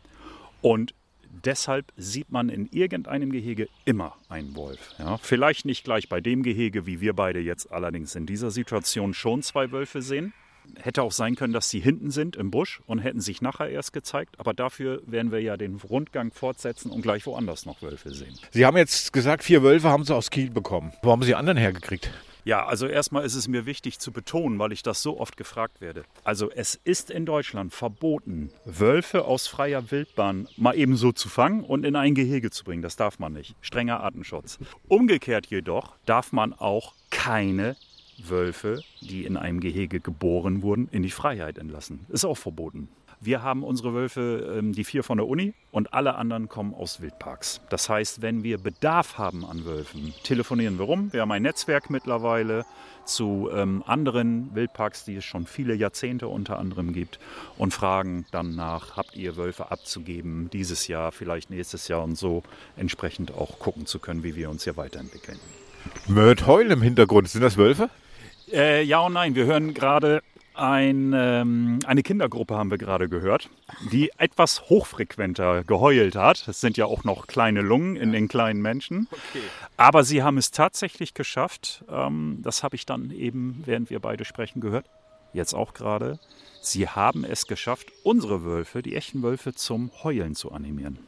Und 0.61 0.93
deshalb 1.29 1.91
sieht 1.97 2.31
man 2.31 2.49
in 2.49 2.69
irgendeinem 2.71 3.31
Gehege 3.31 3.67
immer 3.85 4.15
einen 4.29 4.55
Wolf. 4.55 4.79
Ja? 4.97 5.17
Vielleicht 5.17 5.65
nicht 5.65 5.83
gleich 5.83 6.09
bei 6.09 6.21
dem 6.21 6.43
Gehege, 6.43 6.85
wie 6.85 7.01
wir 7.01 7.13
beide 7.13 7.39
jetzt 7.39 7.71
allerdings 7.71 8.15
in 8.15 8.25
dieser 8.25 8.51
Situation 8.51 9.13
schon 9.13 9.43
zwei 9.43 9.71
Wölfe 9.71 10.01
sehen. 10.01 10.33
Hätte 10.75 11.01
auch 11.01 11.11
sein 11.11 11.35
können, 11.35 11.53
dass 11.53 11.69
sie 11.71 11.79
hinten 11.79 12.11
sind 12.11 12.35
im 12.35 12.51
Busch 12.51 12.81
und 12.85 12.99
hätten 12.99 13.21
sich 13.21 13.41
nachher 13.41 13.69
erst 13.69 13.91
gezeigt. 13.91 14.35
Aber 14.39 14.53
dafür 14.53 15.01
werden 15.07 15.31
wir 15.31 15.41
ja 15.41 15.57
den 15.57 15.77
Rundgang 15.77 16.31
fortsetzen 16.31 16.91
und 16.91 17.01
gleich 17.01 17.25
woanders 17.25 17.65
noch 17.65 17.81
Wölfe 17.81 18.11
sehen. 18.11 18.37
Sie 18.51 18.65
haben 18.65 18.77
jetzt 18.77 19.11
gesagt, 19.11 19.43
vier 19.43 19.63
Wölfe 19.63 19.89
haben 19.89 20.03
Sie 20.03 20.13
aus 20.13 20.29
Kiel 20.29 20.51
bekommen. 20.51 20.93
Wo 21.01 21.11
haben 21.11 21.23
Sie 21.23 21.33
anderen 21.33 21.57
hergekriegt? 21.57 22.11
Ja, 22.45 22.65
also 22.65 22.87
erstmal 22.87 23.25
ist 23.25 23.35
es 23.35 23.47
mir 23.47 23.65
wichtig 23.65 23.99
zu 23.99 24.11
betonen, 24.11 24.59
weil 24.59 24.71
ich 24.71 24.83
das 24.83 25.01
so 25.01 25.19
oft 25.19 25.37
gefragt 25.37 25.81
werde. 25.81 26.03
Also 26.23 26.49
es 26.49 26.79
ist 26.83 27.11
in 27.11 27.25
Deutschland 27.25 27.73
verboten, 27.73 28.51
Wölfe 28.65 29.25
aus 29.25 29.47
freier 29.47 29.91
Wildbahn 29.91 30.47
mal 30.57 30.75
eben 30.75 30.95
so 30.95 31.11
zu 31.11 31.29
fangen 31.29 31.63
und 31.63 31.85
in 31.85 31.95
ein 31.95 32.15
Gehege 32.15 32.49
zu 32.49 32.63
bringen. 32.63 32.81
Das 32.81 32.95
darf 32.95 33.19
man 33.19 33.33
nicht. 33.33 33.55
Strenger 33.61 33.99
Artenschutz. 34.01 34.57
Umgekehrt 34.87 35.47
jedoch 35.47 35.95
darf 36.05 36.31
man 36.31 36.53
auch 36.53 36.93
keine 37.09 37.75
Wölfe, 38.21 38.81
die 39.01 39.25
in 39.25 39.37
einem 39.37 39.59
Gehege 39.59 39.99
geboren 39.99 40.61
wurden, 40.61 40.89
in 40.91 41.03
die 41.03 41.11
Freiheit 41.11 41.57
entlassen. 41.57 42.05
Ist 42.09 42.25
auch 42.25 42.37
verboten. 42.37 42.89
Wir 43.21 43.43
haben 43.43 43.63
unsere 43.63 43.93
Wölfe, 43.93 44.55
ähm, 44.57 44.71
die 44.71 44.85
vier 44.85 45.03
von 45.03 45.17
der 45.17 45.27
Uni 45.27 45.53
und 45.71 45.93
alle 45.93 46.15
anderen 46.15 46.47
kommen 46.47 46.73
aus 46.73 47.01
Wildparks. 47.01 47.59
Das 47.69 47.89
heißt, 47.89 48.21
wenn 48.21 48.43
wir 48.43 48.57
Bedarf 48.57 49.17
haben 49.17 49.43
an 49.43 49.65
Wölfen, 49.65 50.13
telefonieren 50.23 50.79
wir 50.79 50.85
rum. 50.85 51.11
Wir 51.11 51.21
haben 51.21 51.31
ein 51.31 51.41
Netzwerk 51.41 51.89
mittlerweile 51.89 52.65
zu 53.03 53.49
ähm, 53.53 53.83
anderen 53.85 54.55
Wildparks, 54.55 55.03
die 55.03 55.17
es 55.17 55.25
schon 55.25 55.47
viele 55.47 55.75
Jahrzehnte 55.75 56.29
unter 56.29 56.59
anderem 56.59 56.93
gibt 56.93 57.19
und 57.57 57.73
fragen 57.73 58.25
dann 58.31 58.55
nach, 58.55 58.95
habt 58.95 59.17
ihr 59.17 59.35
Wölfe 59.35 59.69
abzugeben 59.69 60.49
dieses 60.53 60.87
Jahr, 60.87 61.11
vielleicht 61.11 61.49
nächstes 61.49 61.89
Jahr 61.89 62.03
und 62.03 62.17
so 62.17 62.43
entsprechend 62.77 63.33
auch 63.33 63.59
gucken 63.59 63.85
zu 63.85 63.99
können, 63.99 64.23
wie 64.23 64.35
wir 64.35 64.49
uns 64.49 64.63
hier 64.63 64.77
weiterentwickeln. 64.77 65.39
Mört 66.07 66.47
heulen 66.47 66.71
im 66.71 66.81
Hintergrund. 66.81 67.27
Sind 67.27 67.41
das 67.41 67.57
Wölfe? 67.57 67.89
Äh, 68.51 68.83
ja 68.83 68.99
und 68.99 69.13
nein, 69.13 69.35
wir 69.35 69.45
hören 69.45 69.73
gerade 69.73 70.21
ein, 70.59 71.13
ähm, 71.15 71.79
eine 71.85 72.03
Kindergruppe 72.03 72.55
haben 72.55 72.71
wir 72.71 72.77
gerade 72.77 73.09
gehört, 73.09 73.49
die 73.91 74.11
etwas 74.17 74.69
hochfrequenter 74.69 75.63
geheult 75.63 76.15
hat. 76.15 76.47
Es 76.47 76.61
sind 76.61 76.77
ja 76.77 76.85
auch 76.85 77.03
noch 77.03 77.27
kleine 77.27 77.61
Lungen 77.61 77.95
in 77.95 78.11
den 78.11 78.27
kleinen 78.27 78.61
Menschen. 78.61 79.07
Aber 79.77 80.03
sie 80.03 80.23
haben 80.23 80.37
es 80.37 80.51
tatsächlich 80.51 81.13
geschafft. 81.13 81.83
Ähm, 81.89 82.39
das 82.41 82.63
habe 82.63 82.75
ich 82.75 82.85
dann 82.85 83.11
eben, 83.11 83.61
während 83.65 83.89
wir 83.89 83.99
beide 83.99 84.25
sprechen, 84.25 84.61
gehört. 84.61 84.89
Jetzt 85.33 85.53
auch 85.53 85.73
gerade. 85.73 86.19
Sie 86.61 86.87
haben 86.87 87.23
es 87.23 87.47
geschafft, 87.47 87.91
unsere 88.03 88.43
Wölfe, 88.43 88.81
die 88.81 88.95
echten 88.95 89.23
Wölfe, 89.23 89.53
zum 89.53 89.91
Heulen 90.03 90.35
zu 90.35 90.51
animieren. 90.51 90.99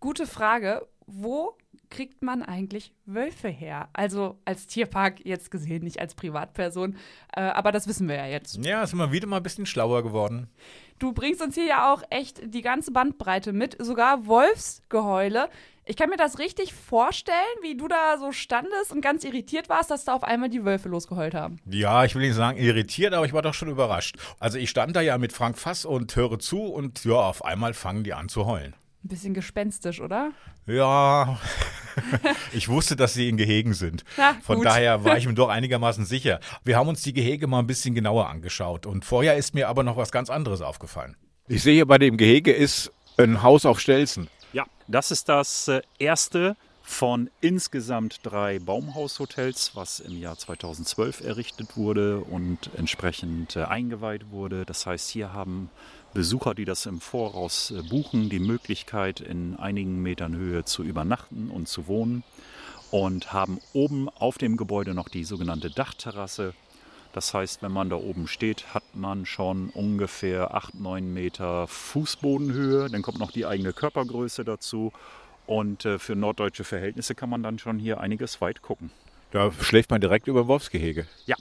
Gute 0.00 0.26
Frage. 0.26 0.86
Wo 1.06 1.56
kriegt 1.90 2.22
man 2.22 2.42
eigentlich 2.42 2.92
Wölfe 3.06 3.48
her? 3.48 3.88
Also 3.92 4.38
als 4.44 4.66
Tierpark 4.66 5.24
jetzt 5.24 5.50
gesehen, 5.50 5.84
nicht 5.84 6.00
als 6.00 6.14
Privatperson. 6.14 6.96
Äh, 7.34 7.40
aber 7.40 7.72
das 7.72 7.88
wissen 7.88 8.08
wir 8.08 8.16
ja 8.16 8.26
jetzt. 8.26 8.64
Ja, 8.64 8.86
sind 8.86 8.98
wir 8.98 9.12
wieder 9.12 9.26
mal 9.26 9.38
ein 9.38 9.42
bisschen 9.42 9.66
schlauer 9.66 10.02
geworden. 10.02 10.48
Du 10.98 11.12
bringst 11.12 11.40
uns 11.42 11.54
hier 11.54 11.66
ja 11.66 11.92
auch 11.92 12.02
echt 12.10 12.54
die 12.54 12.62
ganze 12.62 12.90
Bandbreite 12.90 13.52
mit, 13.52 13.76
sogar 13.84 14.26
Wolfsgeheule. 14.26 15.48
Ich 15.84 15.96
kann 15.96 16.10
mir 16.10 16.16
das 16.16 16.38
richtig 16.38 16.74
vorstellen, 16.74 17.36
wie 17.62 17.74
du 17.76 17.88
da 17.88 18.18
so 18.18 18.30
standest 18.30 18.92
und 18.92 19.00
ganz 19.00 19.24
irritiert 19.24 19.70
warst, 19.70 19.90
dass 19.90 20.04
da 20.04 20.14
auf 20.14 20.22
einmal 20.22 20.50
die 20.50 20.64
Wölfe 20.64 20.90
losgeheult 20.90 21.34
haben. 21.34 21.60
Ja, 21.64 22.04
ich 22.04 22.14
will 22.14 22.20
nicht 22.20 22.34
sagen 22.34 22.58
irritiert, 22.58 23.14
aber 23.14 23.24
ich 23.24 23.32
war 23.32 23.40
doch 23.40 23.54
schon 23.54 23.70
überrascht. 23.70 24.16
Also 24.38 24.58
ich 24.58 24.68
stand 24.68 24.96
da 24.96 25.00
ja 25.00 25.16
mit 25.16 25.32
Frank 25.32 25.56
Fass 25.56 25.86
und 25.86 26.14
höre 26.14 26.38
zu 26.38 26.62
und 26.64 27.04
ja, 27.04 27.14
auf 27.14 27.44
einmal 27.44 27.72
fangen 27.72 28.04
die 28.04 28.12
an 28.12 28.28
zu 28.28 28.44
heulen. 28.44 28.74
Ein 29.04 29.08
bisschen 29.08 29.32
gespenstisch, 29.32 30.00
oder? 30.00 30.32
Ja, 30.66 31.38
ich 32.52 32.68
wusste, 32.68 32.96
dass 32.96 33.14
sie 33.14 33.28
in 33.28 33.36
Gehegen 33.36 33.72
sind. 33.74 34.04
Ja, 34.16 34.36
Von 34.42 34.56
gut. 34.56 34.66
daher 34.66 35.04
war 35.04 35.16
ich 35.16 35.26
mir 35.28 35.34
doch 35.34 35.48
einigermaßen 35.48 36.04
sicher. 36.04 36.40
Wir 36.64 36.76
haben 36.76 36.88
uns 36.88 37.02
die 37.02 37.12
Gehege 37.12 37.46
mal 37.46 37.60
ein 37.60 37.66
bisschen 37.66 37.94
genauer 37.94 38.28
angeschaut 38.28 38.86
und 38.86 39.04
vorher 39.04 39.36
ist 39.36 39.54
mir 39.54 39.68
aber 39.68 39.84
noch 39.84 39.96
was 39.96 40.10
ganz 40.10 40.30
anderes 40.30 40.62
aufgefallen. 40.62 41.16
Ich 41.46 41.62
sehe 41.62 41.74
hier 41.74 41.86
bei 41.86 41.98
dem 41.98 42.16
Gehege 42.16 42.52
ist 42.52 42.92
ein 43.16 43.42
Haus 43.42 43.64
auf 43.64 43.80
Stelzen. 43.80 44.28
Ja, 44.52 44.64
das 44.88 45.10
ist 45.10 45.28
das 45.28 45.68
äh, 45.68 45.80
erste 45.98 46.56
von 46.82 47.30
insgesamt 47.40 48.20
drei 48.22 48.58
Baumhaushotels, 48.58 49.72
was 49.74 50.00
im 50.00 50.18
Jahr 50.18 50.38
2012 50.38 51.20
errichtet 51.20 51.76
wurde 51.76 52.20
und 52.20 52.70
entsprechend 52.76 53.56
äh, 53.56 53.64
eingeweiht 53.64 54.30
wurde. 54.30 54.64
Das 54.64 54.86
heißt, 54.86 55.10
hier 55.10 55.32
haben 55.32 55.70
Besucher, 56.18 56.56
die 56.56 56.64
das 56.64 56.84
im 56.86 57.00
Voraus 57.00 57.70
äh, 57.70 57.80
buchen, 57.80 58.28
die 58.28 58.40
Möglichkeit, 58.40 59.20
in 59.20 59.54
einigen 59.54 60.02
Metern 60.02 60.34
Höhe 60.34 60.64
zu 60.64 60.82
übernachten 60.82 61.48
und 61.48 61.68
zu 61.68 61.86
wohnen 61.86 62.24
und 62.90 63.32
haben 63.32 63.60
oben 63.72 64.08
auf 64.08 64.36
dem 64.36 64.56
Gebäude 64.56 64.94
noch 64.94 65.08
die 65.08 65.22
sogenannte 65.22 65.70
Dachterrasse. 65.70 66.54
Das 67.12 67.32
heißt, 67.34 67.62
wenn 67.62 67.70
man 67.70 67.88
da 67.88 67.94
oben 67.94 68.26
steht, 68.26 68.74
hat 68.74 68.82
man 68.94 69.26
schon 69.26 69.70
ungefähr 69.70 70.56
8, 70.56 70.74
9 70.80 71.14
Meter 71.14 71.68
Fußbodenhöhe. 71.68 72.90
Dann 72.90 73.02
kommt 73.02 73.20
noch 73.20 73.30
die 73.30 73.46
eigene 73.46 73.72
Körpergröße 73.72 74.44
dazu. 74.44 74.92
Und 75.46 75.84
äh, 75.84 76.00
für 76.00 76.16
norddeutsche 76.16 76.64
Verhältnisse 76.64 77.14
kann 77.14 77.30
man 77.30 77.44
dann 77.44 77.60
schon 77.60 77.78
hier 77.78 78.00
einiges 78.00 78.40
weit 78.40 78.60
gucken. 78.60 78.90
Da 79.30 79.52
schläft 79.52 79.90
man 79.90 80.00
direkt 80.00 80.26
über 80.26 80.42
dem 80.42 80.48
Wolfsgehege. 80.48 81.06
Ja, 81.26 81.36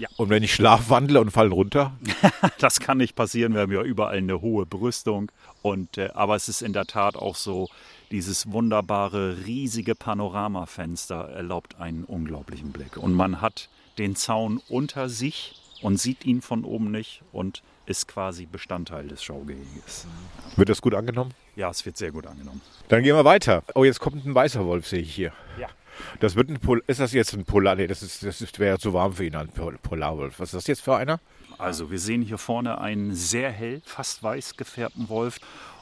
ja. 0.00 0.08
Und 0.16 0.30
wenn 0.30 0.42
ich 0.42 0.54
schlafwandle 0.54 1.20
und 1.20 1.30
fall 1.30 1.48
runter, 1.48 1.92
Das 2.58 2.80
kann 2.80 2.98
nicht 2.98 3.14
passieren. 3.14 3.54
Wir 3.54 3.62
haben 3.62 3.72
ja 3.72 3.82
überall 3.82 4.18
eine 4.18 4.40
hohe 4.40 4.66
Brüstung. 4.66 5.30
Und, 5.62 5.98
äh, 5.98 6.10
aber 6.14 6.36
es 6.36 6.48
ist 6.48 6.62
in 6.62 6.72
der 6.72 6.86
Tat 6.86 7.16
auch 7.16 7.36
so, 7.36 7.68
dieses 8.10 8.50
wunderbare, 8.50 9.46
riesige 9.46 9.94
Panoramafenster 9.94 11.28
erlaubt 11.30 11.80
einen 11.80 12.04
unglaublichen 12.04 12.72
Blick. 12.72 12.96
Und 12.96 13.14
man 13.14 13.40
hat 13.40 13.68
den 13.98 14.16
Zaun 14.16 14.60
unter 14.68 15.08
sich 15.08 15.54
und 15.82 15.98
sieht 15.98 16.24
ihn 16.24 16.42
von 16.42 16.64
oben 16.64 16.90
nicht 16.90 17.22
und 17.32 17.62
ist 17.86 18.08
quasi 18.08 18.46
Bestandteil 18.46 19.08
des 19.08 19.22
Schaugeheges. 19.22 20.06
Wird 20.56 20.68
das 20.68 20.82
gut 20.82 20.94
angenommen? 20.94 21.32
Ja, 21.56 21.70
es 21.70 21.84
wird 21.86 21.96
sehr 21.96 22.12
gut 22.12 22.26
angenommen. 22.26 22.60
Dann 22.88 23.02
gehen 23.02 23.16
wir 23.16 23.24
weiter. 23.24 23.62
Oh, 23.74 23.84
jetzt 23.84 24.00
kommt 24.00 24.24
ein 24.24 24.34
weißer 24.34 24.64
Wolf, 24.64 24.86
sehe 24.86 25.00
ich 25.00 25.14
hier. 25.14 25.32
Ja. 25.58 25.68
Das 26.20 26.36
wird 26.36 26.50
ein 26.50 26.58
Pol 26.60 26.82
ist 26.86 27.00
das 27.00 27.12
jetzt 27.12 27.32
ein 27.34 27.44
Polar? 27.44 27.76
Nee, 27.76 27.86
das, 27.86 28.02
ist, 28.02 28.24
das 28.24 28.58
wäre 28.58 28.78
zu 28.78 28.92
warm 28.92 29.12
für 29.12 29.24
ihn, 29.24 29.34
ein 29.34 29.48
Pol 29.48 29.78
Polarwolf. 29.82 30.38
Was 30.38 30.50
ist 30.50 30.54
das 30.54 30.66
jetzt 30.66 30.82
für 30.82 30.96
einer? 30.96 31.20
Also 31.58 31.90
wir 31.90 31.98
sehen 31.98 32.22
hier 32.22 32.38
vorne 32.38 32.80
einen 32.80 33.14
sehr 33.14 33.50
hell, 33.50 33.82
fast 33.84 34.22
weiß 34.22 34.56
gefärbten 34.56 35.08
Wolf. 35.08 35.38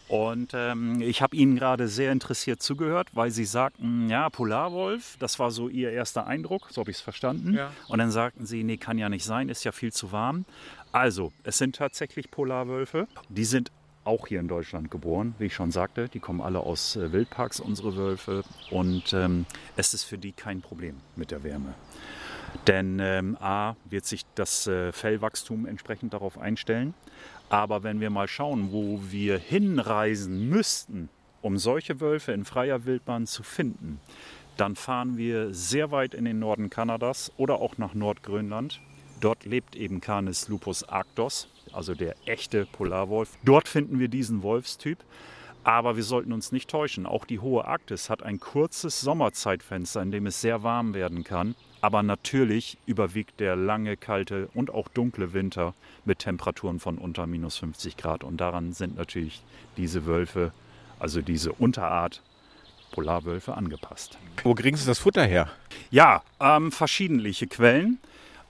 Und 0.09 0.53
ähm, 0.55 1.03
ich 1.03 1.21
habe 1.21 1.37
Ihnen 1.37 1.57
gerade 1.57 1.87
sehr 1.87 2.13
interessiert 2.13 2.63
zugehört, 2.63 3.09
weil 3.13 3.31
Sie 3.31 3.45
sagten, 3.45 4.09
ja, 4.09 4.31
Polarwolf, 4.31 5.17
das 5.19 5.39
war 5.39 5.51
so 5.51 5.69
Ihr 5.69 5.91
erster 5.91 6.27
Eindruck, 6.27 6.69
so 6.71 6.81
habe 6.81 6.91
ich 6.91 6.97
es 6.97 7.03
verstanden. 7.03 7.55
Ja. 7.55 7.71
Und 7.89 7.99
dann 7.99 8.11
sagten 8.11 8.47
Sie, 8.47 8.65
nee, 8.65 8.79
kann 8.79 8.97
ja 8.97 9.11
nicht 9.11 9.25
sein, 9.25 9.51
ist 9.51 9.65
ja 9.65 9.73
viel 9.73 9.93
zu 9.93 10.11
warm. 10.11 10.47
Also, 10.93 11.33
es 11.45 11.59
sind 11.59 11.77
tatsächlich 11.77 12.31
Polarwölfe. 12.31 13.07
Die 13.29 13.45
sind 13.45 13.71
auch 14.09 14.27
hier 14.27 14.40
in 14.40 14.49
Deutschland 14.49 14.90
geboren, 14.90 15.35
wie 15.38 15.47
ich 15.47 15.55
schon 15.55 15.71
sagte. 15.71 16.09
Die 16.09 16.18
kommen 16.18 16.40
alle 16.40 16.61
aus 16.61 16.97
äh, 16.97 17.12
Wildparks, 17.12 17.61
unsere 17.61 17.97
Wölfe. 17.97 18.42
Und 18.71 19.12
ähm, 19.12 19.47
es 19.77 19.94
ist 19.94 20.05
für 20.05 20.18
die 20.18 20.33
kein 20.33 20.62
Problem 20.62 20.97
mit 21.14 21.31
der 21.31 21.44
Wärme. 21.44 21.75
Denn 22.66 22.99
ähm, 23.01 23.37
A 23.40 23.77
wird 23.85 24.07
sich 24.07 24.25
das 24.35 24.66
äh, 24.66 24.90
Fellwachstum 24.92 25.66
entsprechend 25.66 26.14
darauf 26.14 26.38
einstellen. 26.38 26.94
Aber 27.51 27.83
wenn 27.83 28.01
wir 28.01 28.11
mal 28.11 28.29
schauen, 28.29 28.73
wo 28.73 29.01
wir 29.11 29.38
hinreisen 29.38 30.49
müssten, 30.49 31.09
um 31.40 31.59
solche 31.59 32.01
Wölfe 32.01 32.33
in 32.33 32.44
freier 32.44 32.85
Wildbahn 32.85 33.27
zu 33.27 33.42
finden, 33.42 34.01
dann 34.57 34.75
fahren 34.75 35.16
wir 35.16 35.55
sehr 35.55 35.92
weit 35.92 36.14
in 36.14 36.25
den 36.25 36.40
Norden 36.40 36.68
Kanadas 36.68 37.33
oder 37.37 37.61
auch 37.61 37.79
nach 37.79 37.94
Nordgrönland. 37.94 38.81
Dort 39.21 39.44
lebt 39.44 39.77
eben 39.77 40.01
Canis 40.01 40.49
lupus 40.49 40.85
arctos, 40.85 41.49
also 41.73 41.95
der 41.95 42.15
echte 42.27 42.67
Polarwolf. 42.67 43.31
Dort 43.45 43.69
finden 43.69 43.99
wir 43.99 44.09
diesen 44.09 44.43
Wolfstyp. 44.43 44.99
Aber 45.65 45.97
wir 45.97 46.03
sollten 46.03 46.33
uns 46.33 46.51
nicht 46.51 46.71
täuschen. 46.71 47.05
Auch 47.05 47.27
die 47.27 47.41
hohe 47.41 47.67
Arktis 47.67 48.09
hat 48.09 48.23
ein 48.23 48.41
kurzes 48.41 49.01
Sommerzeitfenster, 49.01 50.01
in 50.01 50.11
dem 50.11 50.27
es 50.27 50.41
sehr 50.41 50.63
warm 50.63 50.95
werden 50.95 51.25
kann. 51.25 51.57
Aber 51.81 52.03
natürlich 52.03 52.79
überwiegt 52.87 53.39
der 53.39 53.55
lange, 53.55 53.97
kalte 53.97 54.49
und 54.55 54.71
auch 54.71 54.89
dunkle 54.89 55.33
Winter 55.33 55.75
mit 56.05 56.21
Temperaturen 56.21 56.81
von 56.81 56.97
unter 56.97 57.27
minus 57.27 57.59
50 57.59 57.97
Grad. 57.97 58.25
Und 58.25 58.39
daran 58.39 58.73
sind 58.73 58.97
natürlich 58.97 59.43
diese 59.77 60.07
Wölfe, 60.07 60.53
also 60.99 61.21
diese 61.21 61.53
Unterart 61.53 62.23
Polarwölfe 62.93 63.55
angepasst. 63.55 64.19
Wo 64.43 64.55
kriegen 64.55 64.77
Sie 64.77 64.87
das 64.87 64.99
Futter 64.99 65.25
her? 65.25 65.51
Ja, 65.91 66.23
ähm, 66.41 66.73
verschiedentliche 66.73 67.47
Quellen. 67.47 67.99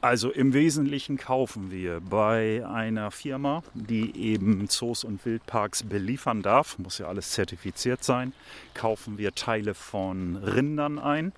Also 0.00 0.30
im 0.30 0.52
Wesentlichen 0.54 1.16
kaufen 1.16 1.72
wir 1.72 2.00
bei 2.00 2.64
einer 2.64 3.10
Firma, 3.10 3.64
die 3.74 4.14
eben 4.16 4.68
Zoos 4.68 5.02
und 5.02 5.24
Wildparks 5.26 5.82
beliefern 5.82 6.40
darf, 6.40 6.78
muss 6.78 6.98
ja 6.98 7.08
alles 7.08 7.32
zertifiziert 7.32 8.04
sein, 8.04 8.32
kaufen 8.74 9.18
wir 9.18 9.34
Teile 9.34 9.74
von 9.74 10.36
Rindern 10.36 11.00
ein. 11.00 11.32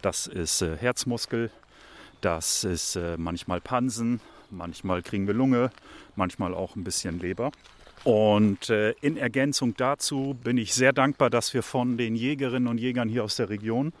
Das 0.00 0.26
ist 0.26 0.62
äh, 0.62 0.78
Herzmuskel, 0.78 1.50
das 2.22 2.64
ist 2.64 2.96
äh, 2.96 3.18
manchmal 3.18 3.60
Pansen, 3.60 4.20
manchmal 4.50 5.02
kriegen 5.02 5.26
wir 5.26 5.34
Lunge, 5.34 5.70
manchmal 6.14 6.54
auch 6.54 6.74
ein 6.74 6.84
bisschen 6.84 7.20
Leber. 7.20 7.52
Und 8.02 8.70
äh, 8.70 8.92
in 9.02 9.18
Ergänzung 9.18 9.74
dazu 9.76 10.38
bin 10.42 10.56
ich 10.56 10.72
sehr 10.72 10.94
dankbar, 10.94 11.28
dass 11.28 11.52
wir 11.52 11.62
von 11.62 11.98
den 11.98 12.16
Jägerinnen 12.16 12.68
und 12.68 12.78
Jägern 12.78 13.10
hier 13.10 13.24
aus 13.24 13.36
der 13.36 13.50
Region 13.50 13.92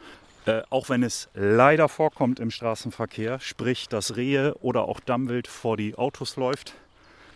äh, 0.46 0.62
auch 0.70 0.88
wenn 0.88 1.02
es 1.02 1.28
leider 1.34 1.88
vorkommt 1.88 2.40
im 2.40 2.50
Straßenverkehr, 2.50 3.40
sprich, 3.40 3.88
dass 3.88 4.16
Rehe 4.16 4.54
oder 4.60 4.82
auch 4.88 5.00
Dammwild 5.00 5.48
vor 5.48 5.76
die 5.76 5.96
Autos 5.96 6.36
läuft, 6.36 6.74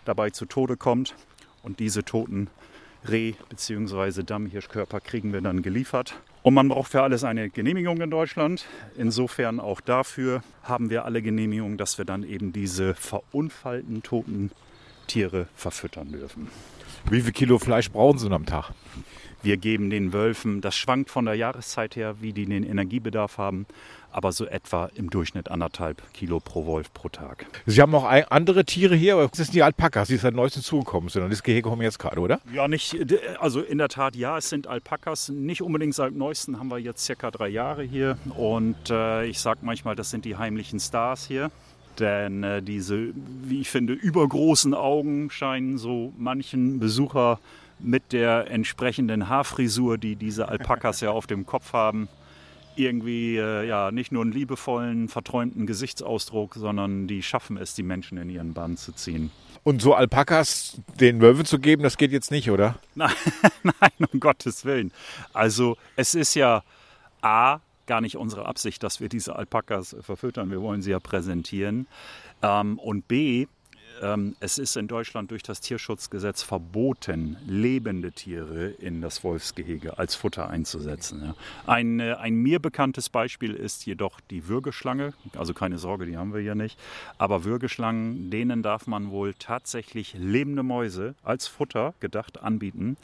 dabei 0.05 0.31
zu 0.31 0.47
Tode 0.47 0.77
kommt 0.77 1.15
und 1.63 1.79
diese 1.79 2.05
toten 2.05 2.49
Reh- 3.07 3.35
bzw. 3.49 4.23
Dammhirschkörper 4.23 5.01
kriegen 5.01 5.33
wir 5.33 5.41
dann 5.41 5.63
geliefert. 5.63 6.15
Und 6.43 6.55
man 6.55 6.69
braucht 6.69 6.93
für 6.93 7.03
alles 7.03 7.23
eine 7.25 7.51
Genehmigung 7.51 8.01
in 8.01 8.11
Deutschland. 8.11 8.65
Insofern 8.97 9.61
auch 9.61 9.81
dafür 9.81 10.43
haben 10.63 10.89
wir 10.89 11.05
alle 11.05 11.21
Genehmigungen, 11.21 11.77
dass 11.77 11.99
wir 11.99 12.07
dann 12.07 12.23
eben 12.23 12.53
diese 12.53 12.95
verunfallten 12.95 14.03
toten 14.03 14.51
Tiere 15.07 15.49
verfüttern 15.55 16.13
dürfen. 16.13 16.49
Wie 17.11 17.21
viel 17.21 17.33
Kilo 17.33 17.59
Fleisch 17.59 17.91
brauchen 17.91 18.19
Sie 18.19 18.27
denn 18.27 18.35
am 18.35 18.47
Tag? 18.47 18.71
Wir 19.43 19.57
geben 19.57 19.89
den 19.89 20.13
Wölfen, 20.13 20.61
das 20.61 20.77
schwankt 20.77 21.11
von 21.11 21.25
der 21.25 21.35
Jahreszeit 21.35 21.97
her, 21.97 22.17
wie 22.21 22.33
die 22.33 22.45
den 22.45 22.63
Energiebedarf 22.63 23.39
haben, 23.39 23.67
aber 24.13 24.33
so 24.33 24.45
etwa 24.45 24.91
im 24.95 25.09
Durchschnitt 25.09 25.51
anderthalb 25.51 26.03
Kilo 26.13 26.41
pro 26.41 26.67
Wolf 26.67 26.93
pro 26.93 27.09
Tag. 27.09 27.47
Sie 27.65 27.81
haben 27.81 27.95
auch 27.95 28.05
andere 28.05 28.65
Tiere 28.65 28.95
hier, 28.95 29.15
aber 29.15 29.29
das 29.29 29.39
sind 29.39 29.55
die 29.55 29.63
Alpakas, 29.63 30.09
die 30.09 30.17
seit 30.17 30.35
neuestem 30.35 30.63
zugekommen 30.63 31.09
sind. 31.09 31.23
Und 31.23 31.31
das 31.31 31.43
Gehege 31.43 31.69
kommen 31.69 31.83
jetzt 31.83 31.99
gerade, 31.99 32.21
oder? 32.21 32.41
Ja, 32.53 32.69
nicht, 32.69 32.97
also 33.39 33.61
in 33.63 33.79
der 33.79 33.89
Tat 33.89 34.15
ja, 34.15 34.37
es 34.37 34.51
sind 34.51 34.67
Alpakas, 34.67 35.31
nicht 35.31 35.63
unbedingt 35.63 35.95
seit 35.95 36.13
neuestem, 36.15 36.59
haben 36.59 36.71
wir 36.71 36.79
jetzt 36.79 37.05
circa 37.05 37.31
drei 37.31 37.49
Jahre 37.49 37.83
hier 37.83 38.19
und 38.37 38.91
äh, 38.91 39.25
ich 39.25 39.39
sage 39.39 39.61
manchmal, 39.63 39.97
das 39.97 40.11
sind 40.11 40.25
die 40.25 40.37
heimlichen 40.37 40.81
Stars 40.81 41.27
hier. 41.27 41.51
Denn 41.99 42.43
äh, 42.45 42.63
diese, 42.63 43.09
wie 43.43 43.61
ich 43.61 43.71
finde, 43.71 43.93
übergroßen 43.93 44.75
Augen 44.75 45.31
scheinen 45.31 45.77
so 45.77 46.13
manchen 46.17 46.79
Besucher 46.79 47.41
mit 47.83 48.13
der 48.13 48.51
entsprechenden 48.51 49.29
Haarfrisur, 49.29 49.99
die 49.99 50.17
diese 50.17 50.49
Alpakas 50.49 51.01
ja 51.01 51.11
auf 51.11 51.27
dem 51.27 51.47
Kopf 51.47 51.73
haben, 51.73 52.09
irgendwie 52.77 53.37
äh, 53.37 53.67
ja 53.67 53.91
nicht 53.91 54.13
nur 54.13 54.23
einen 54.23 54.33
liebevollen, 54.33 55.09
verträumten 55.09 55.67
Gesichtsausdruck, 55.67 56.55
sondern 56.55 57.07
die 57.07 57.23
schaffen 57.23 57.57
es, 57.57 57.75
die 57.75 57.83
Menschen 57.83 58.19
in 58.19 58.31
ihren 58.31 58.55
Bann 58.55 58.77
zu 58.77 58.93
ziehen. 58.93 59.31
Und 59.63 59.83
so 59.83 59.95
Alpakas 59.95 60.81
den 60.99 61.21
Wölfen 61.21 61.45
zu 61.45 61.59
geben, 61.59 61.83
das 61.83 61.99
geht 61.99 62.13
jetzt 62.13 62.31
nicht, 62.31 62.51
oder? 62.51 62.79
Nein, 62.95 63.13
nein, 63.63 64.09
um 64.13 64.21
Gottes 64.21 64.65
Willen. 64.65 64.93
Also 65.35 65.77
es 65.97 66.15
ist 66.15 66.35
ja 66.35 66.63
A, 67.21 67.61
gar 67.87 68.01
nicht 68.01 68.17
unsere 68.17 68.47
Absicht, 68.47 68.83
dass 68.83 69.01
wir 69.01 69.09
diese 69.09 69.37
Alpakas 69.37 69.97
verfüttern. 70.01 70.51
Wir 70.51 70.63
wollen 70.63 70.81
sie 70.81 70.93
ja 70.93 71.01
präsentieren. 71.01 71.89
Ähm, 72.41 72.79
und 72.79 73.09
B, 73.09 73.49
ähm, 74.01 74.37
es 74.41 74.59
ist 74.59 74.77
in 74.77 74.89
Deutschland 74.89 75.31
durch 75.31 75.43
das 75.43 75.61
Tierschutzgesetz 75.61 76.43
verboten, 76.43 77.37
lebende 77.47 78.13
Tiere 78.13 78.69
in 78.69 79.01
das 79.01 79.23
Wolfsgehege 79.25 79.99
als 79.99 80.15
Futter 80.15 80.49
einzusetzen. 80.49 81.23
Ja. 81.25 81.35
Ein, 81.67 82.01
äh, 82.01 82.15
ein 82.15 82.35
mir 82.35 82.59
bekanntes 82.61 83.09
Beispiel 83.09 83.55
ist 83.55 83.87
jedoch 83.87 84.21
die 84.31 84.49
Würgeschlange. 84.49 85.13
Also 85.37 85.55
keine 85.55 85.79
Sorge, 85.79 86.07
die 86.07 86.17
haben 86.17 86.33
wir 86.33 86.41
hier 86.41 86.55
nicht. 86.55 86.79
Aber 87.19 87.45
Würgeschlangen, 87.45 88.31
denen 88.31 88.63
darf 88.63 88.87
man 88.87 89.11
wohl 89.11 89.35
tatsächlich 89.35 90.15
lebende 90.15 90.63
Mäuse 90.63 91.15
als 91.23 91.47
Futter 91.47 91.95
gedacht 92.01 92.43
anbieten 92.43 92.97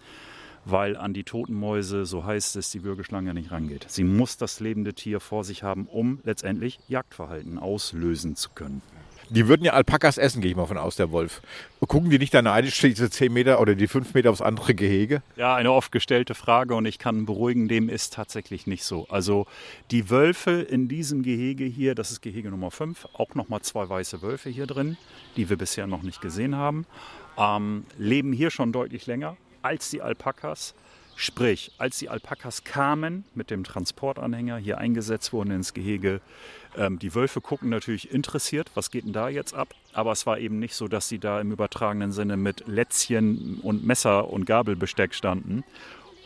weil 0.67 0.97
an 0.97 1.15
die 1.15 1.23
toten 1.23 1.55
Mäuse, 1.55 2.05
so 2.07 2.25
heißt 2.25 2.57
es, 2.57 2.71
die 2.71 2.83
Würgeschlange 2.83 3.33
nicht 3.33 3.53
rangeht. 3.53 3.87
Sie 3.89 4.03
muss 4.03 4.37
das 4.37 4.59
lebende 4.59 4.95
Tier 4.95 5.21
vor 5.21 5.45
sich 5.45 5.63
haben, 5.63 5.87
um 5.87 6.19
letztendlich 6.25 6.81
Jagdverhalten 6.89 7.59
auslösen 7.59 8.35
zu 8.35 8.51
können. 8.51 8.83
Die 9.29 9.49
würden 9.49 9.65
ja 9.65 9.73
Alpakas 9.73 10.19
essen, 10.19 10.41
gehe 10.41 10.53
ich 10.53 10.57
mal 10.57 10.67
von 10.67 10.79
aus, 10.79 10.97
der 10.97 11.11
Wolf. 11.11 11.43
Gucken 11.81 12.11
die 12.11 12.19
nicht 12.19 12.33
dann 12.33 12.47
eine 12.47 12.71
steht 12.71 12.97
diese 12.97 13.11
10 13.11 13.33
Meter 13.33 13.61
oder 13.61 13.75
die 13.75 13.89
5 13.89 14.15
Meter 14.15 14.31
aufs 14.31 14.41
andere 14.41 14.75
Gehege? 14.75 15.23
Ja, 15.37 15.55
eine 15.55 15.73
oft 15.73 15.93
gestellte 15.93 16.35
Frage 16.35 16.75
und 16.75 16.87
ich 16.87 16.99
kann 16.99 17.27
beruhigen, 17.27 17.69
dem 17.69 17.89
ist 17.89 18.15
tatsächlich 18.15 18.67
nicht 18.67 18.85
so. 18.85 19.07
Also 19.09 19.47
die 19.91 20.11
Wölfe 20.11 20.62
in 20.62 20.89
diesem 20.89 21.23
Gehege 21.23 21.65
hier, 21.65 21.95
das 21.95 22.11
ist 22.11 22.23
Gehege 22.23 22.51
Nummer 22.51 22.71
5, 22.71 23.09
auch 23.15 23.35
nochmal 23.35 23.62
zwei 23.62 23.89
weiße 23.89 24.23
Wölfe 24.23 24.49
hier 24.49 24.67
drin, 24.67 24.97
die 25.37 25.49
wir 25.49 25.57
bisher 25.57 25.87
noch 25.87 26.03
nicht 26.03 26.21
gesehen 26.21 26.55
haben, 26.55 26.87
ähm, 27.37 27.85
leben 27.99 28.33
hier 28.33 28.51
schon 28.51 28.73
deutlich 28.73 29.07
länger 29.07 29.37
als 29.62 29.91
die 29.91 30.03
Alpakas. 30.03 30.75
Sprich, 31.18 31.72
als 31.79 31.98
die 31.98 32.11
Alpakas 32.11 32.62
kamen 32.62 33.24
mit 33.35 33.50
dem 33.50 33.64
Transportanhänger 33.64 34.59
hier 34.59 34.76
eingesetzt 34.76 35.33
wurden 35.33 35.50
ins 35.50 35.72
Gehege, 35.72 36.20
ähm, 36.76 36.98
die 36.98 37.14
Wölfe 37.14 37.40
gucken 37.40 37.70
natürlich 37.70 38.12
interessiert, 38.12 38.70
was 38.74 38.90
geht 38.90 39.07
denn 39.07 39.14
da 39.14 39.31
jetzt 39.31 39.55
ab? 39.55 39.68
Aber 39.94 40.12
es 40.12 40.26
war 40.26 40.38
eben 40.38 40.59
nicht 40.59 40.74
so, 40.74 40.88
dass 40.88 41.09
sie 41.09 41.18
da 41.18 41.40
im 41.40 41.52
übertragenen 41.52 42.12
Sinne 42.12 42.37
mit 42.37 42.68
Lätzchen 42.68 43.61
und 43.62 43.87
Messer 43.87 44.29
und 44.31 44.44
Gabelbesteck 44.44 45.14
standen. 45.14 45.64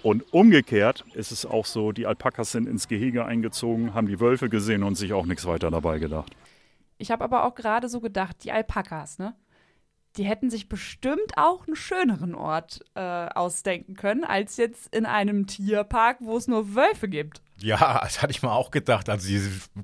Und 0.02 0.24
umgekehrt 0.32 1.04
ist 1.14 1.30
es 1.30 1.46
auch 1.46 1.66
so, 1.66 1.92
die 1.92 2.06
Alpakas 2.06 2.50
sind 2.50 2.66
ins 2.66 2.88
Gehege 2.88 3.24
eingezogen, 3.24 3.94
haben 3.94 4.08
die 4.08 4.18
Wölfe 4.18 4.48
gesehen 4.48 4.82
und 4.82 4.96
sich 4.96 5.12
auch 5.12 5.24
nichts 5.24 5.46
weiter 5.46 5.70
dabei 5.70 6.00
gedacht. 6.00 6.34
Ich 6.98 7.12
habe 7.12 7.22
aber 7.22 7.44
auch 7.44 7.54
gerade 7.54 7.88
so 7.88 8.00
gedacht, 8.00 8.42
die 8.42 8.50
Alpakas, 8.50 9.20
ne? 9.20 9.34
Die 10.16 10.24
hätten 10.24 10.50
sich 10.50 10.68
bestimmt 10.68 11.36
auch 11.36 11.66
einen 11.66 11.76
schöneren 11.76 12.34
Ort 12.34 12.80
äh, 12.94 13.00
ausdenken 13.00 13.94
können, 13.94 14.24
als 14.24 14.56
jetzt 14.56 14.94
in 14.94 15.06
einem 15.06 15.46
Tierpark, 15.46 16.18
wo 16.20 16.36
es 16.36 16.48
nur 16.48 16.74
Wölfe 16.74 17.08
gibt. 17.08 17.42
Ja, 17.62 18.00
das 18.02 18.22
hatte 18.22 18.32
ich 18.32 18.42
mal 18.42 18.52
auch 18.52 18.70
gedacht. 18.70 19.08
Also 19.08 19.28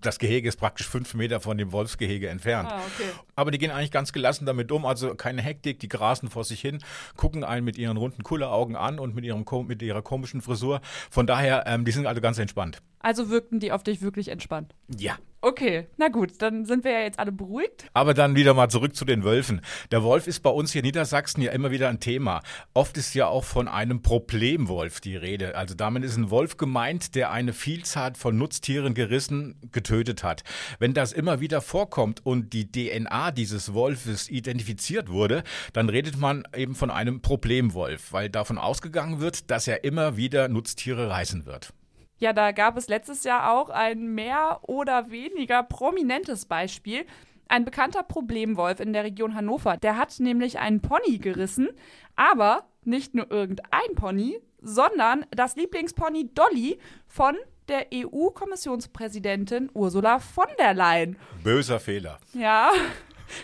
das 0.01 0.19
Gehege 0.19 0.49
ist 0.49 0.57
praktisch 0.57 0.89
fünf 0.89 1.15
Meter 1.15 1.41
von 1.41 1.59
dem 1.59 1.73
Wolfsgehege 1.73 2.29
entfernt. 2.29 2.71
Ah, 2.73 2.79
okay. 2.79 3.11
aber 3.37 3.51
die 3.51 3.59
gehen 3.59 3.71
eigentlich 3.71 3.91
ganz 3.91 4.13
gelassen 4.13 4.47
damit 4.47 4.73
um, 4.73 4.87
also 4.87 5.15
keine 5.15 5.43
Hektik, 5.43 5.79
die 5.79 5.89
grasen 5.89 6.31
vor 6.31 6.45
sich 6.45 6.61
hin, 6.61 6.83
gucken 7.17 7.45
einen 7.45 7.65
mit 7.65 7.77
ihren 7.79 7.97
runden 7.97 8.23
Kulleraugen 8.23 8.77
an 8.77 8.99
und 8.99 9.15
mit, 9.15 9.25
ihrem, 9.25 9.45
mit 9.67 9.83
ihrer 9.83 10.03
komischen 10.03 10.41
Frisur. 10.41 10.81
Von 11.11 11.27
daher, 11.27 11.65
ähm, 11.67 11.85
die 11.85 11.93
sind 11.93 12.07
also 12.07 12.21
ganz 12.21 12.39
entspannt. 12.39 12.83
Also 12.99 13.29
wirkten 13.29 13.61
die 13.61 13.73
auf 13.73 13.85
dich 13.85 14.01
wirklich 14.01 14.29
entspannt? 14.29 14.75
Ja. 14.97 15.17
Okay, 15.43 15.87
na 15.99 16.09
gut, 16.09 16.41
dann 16.41 16.65
sind 16.65 16.83
wir 16.83 16.93
ja 16.93 17.01
jetzt 17.01 17.19
alle 17.19 17.31
beruhigt. 17.31 17.87
Aber 17.93 18.15
dann 18.15 18.35
wieder 18.37 18.55
mal 18.55 18.69
zurück 18.71 18.97
zu 18.97 19.05
den 19.05 19.23
Wölfen. 19.23 19.61
Der 19.91 20.03
Wolf 20.03 20.27
ist 20.27 20.41
bei 20.41 20.51
uns 20.51 20.73
hier 20.73 20.81
in 20.81 20.87
Niedersachsen 20.87 21.43
ja 21.43 21.53
immer 21.53 21.71
wieder 21.71 21.89
ein 21.89 22.01
Thema. 22.01 22.43
Oft 22.73 22.97
ist 22.97 23.15
ja 23.15 23.27
auch 23.27 23.45
von 23.45 23.69
einem 23.69 24.03
Problemwolf 24.03 25.01
die 25.01 25.15
Rede. 25.15 25.55
Also 25.55 25.75
damit 25.75 26.05
ist 26.05 26.17
ein 26.17 26.31
Wolf 26.31 26.57
gemeint, 26.57 27.15
der 27.15 27.31
eine 27.31 27.53
Vielzahl 27.53 28.15
von 28.15 28.39
Nutztieren 28.39 28.95
gerissen, 28.95 29.61
getötet 29.73 30.25
hat. 30.25 30.43
Wenn 30.79 30.95
das 30.95 31.13
immer 31.13 31.39
wieder 31.41 31.61
vorkommt 31.61 32.25
und 32.25 32.53
die 32.55 32.73
DNA 32.73 33.31
dieses 33.31 33.75
Wolfes 33.75 34.31
identifiziert 34.31 35.11
wurde, 35.11 35.43
dann 35.75 35.91
redet 35.91 36.17
man 36.17 36.45
eben 36.57 36.75
von 36.75 36.91
einem 36.91 37.21
Problemwolf, 37.21 38.13
weil 38.13 38.31
davon 38.31 38.57
ausgegangen 38.59 39.21
wird, 39.21 39.51
dass 39.51 39.69
er 39.69 39.85
immer 39.85 40.17
wieder 40.17 40.49
Nutztiere 40.49 41.11
reißen 41.11 41.45
wird. 41.45 41.73
Ja, 42.19 42.33
da 42.33 42.53
gab 42.53 42.77
es 42.77 42.89
letztes 42.89 43.25
Jahr 43.25 43.53
auch 43.53 43.69
ein 43.69 44.15
mehr 44.15 44.61
oder 44.63 45.11
weniger 45.11 45.63
prominentes 45.63 46.47
Beispiel. 46.47 47.05
Ein 47.49 47.65
bekannter 47.65 48.03
Problemwolf 48.03 48.81
in 48.81 48.93
der 48.93 49.05
Region 49.05 49.35
Hannover, 49.35 49.77
der 49.77 49.97
hat 49.97 50.19
nämlich 50.19 50.59
einen 50.59 50.81
Pony 50.81 51.19
gerissen, 51.19 51.69
aber 52.17 52.67
nicht 52.85 53.15
nur 53.15 53.31
irgendein 53.31 53.95
Pony, 53.95 54.41
sondern 54.61 55.27
das 55.31 55.57
Lieblingspony 55.57 56.33
Dolly 56.35 56.79
von 57.07 57.37
der 57.69 57.87
EU-Kommissionspräsidentin 57.93 59.71
Ursula 59.75 60.19
von 60.19 60.47
der 60.59 60.75
Leyen. 60.75 61.17
Böser 61.43 61.81
Fehler. 61.81 62.19
Ja, 62.33 62.71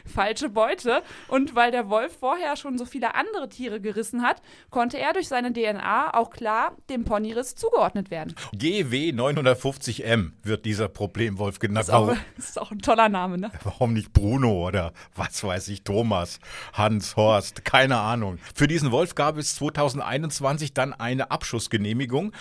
falsche 0.04 0.48
Beute. 0.48 1.02
Und 1.28 1.54
weil 1.54 1.70
der 1.70 1.88
Wolf 1.88 2.16
vorher 2.18 2.56
schon 2.56 2.78
so 2.78 2.84
viele 2.84 3.14
andere 3.14 3.48
Tiere 3.48 3.80
gerissen 3.80 4.22
hat, 4.22 4.42
konnte 4.70 4.98
er 4.98 5.12
durch 5.12 5.28
seine 5.28 5.52
DNA 5.52 6.14
auch 6.14 6.30
klar 6.30 6.76
dem 6.90 7.04
Ponyriss 7.04 7.54
zugeordnet 7.54 8.10
werden. 8.10 8.34
GW 8.52 9.10
950M 9.10 10.32
wird 10.42 10.64
dieser 10.64 10.88
Problemwolf 10.88 11.58
genannt. 11.58 11.88
Das 11.88 11.88
ist, 11.88 11.94
auch, 11.94 12.14
das 12.36 12.48
ist 12.50 12.60
auch 12.60 12.70
ein 12.70 12.80
toller 12.80 13.08
Name, 13.08 13.38
ne? 13.38 13.50
Warum 13.62 13.92
nicht 13.92 14.12
Bruno 14.12 14.66
oder 14.66 14.92
was 15.14 15.42
weiß 15.42 15.68
ich, 15.68 15.82
Thomas, 15.82 16.38
Hans, 16.72 17.16
Horst, 17.16 17.64
keine 17.64 17.98
Ahnung. 17.98 18.38
Für 18.54 18.66
diesen 18.66 18.90
Wolf 18.90 19.14
gab 19.14 19.36
es 19.38 19.56
2021 19.56 20.74
dann 20.74 20.92
eine 20.92 21.30
Abschussgenehmigung, 21.30 22.32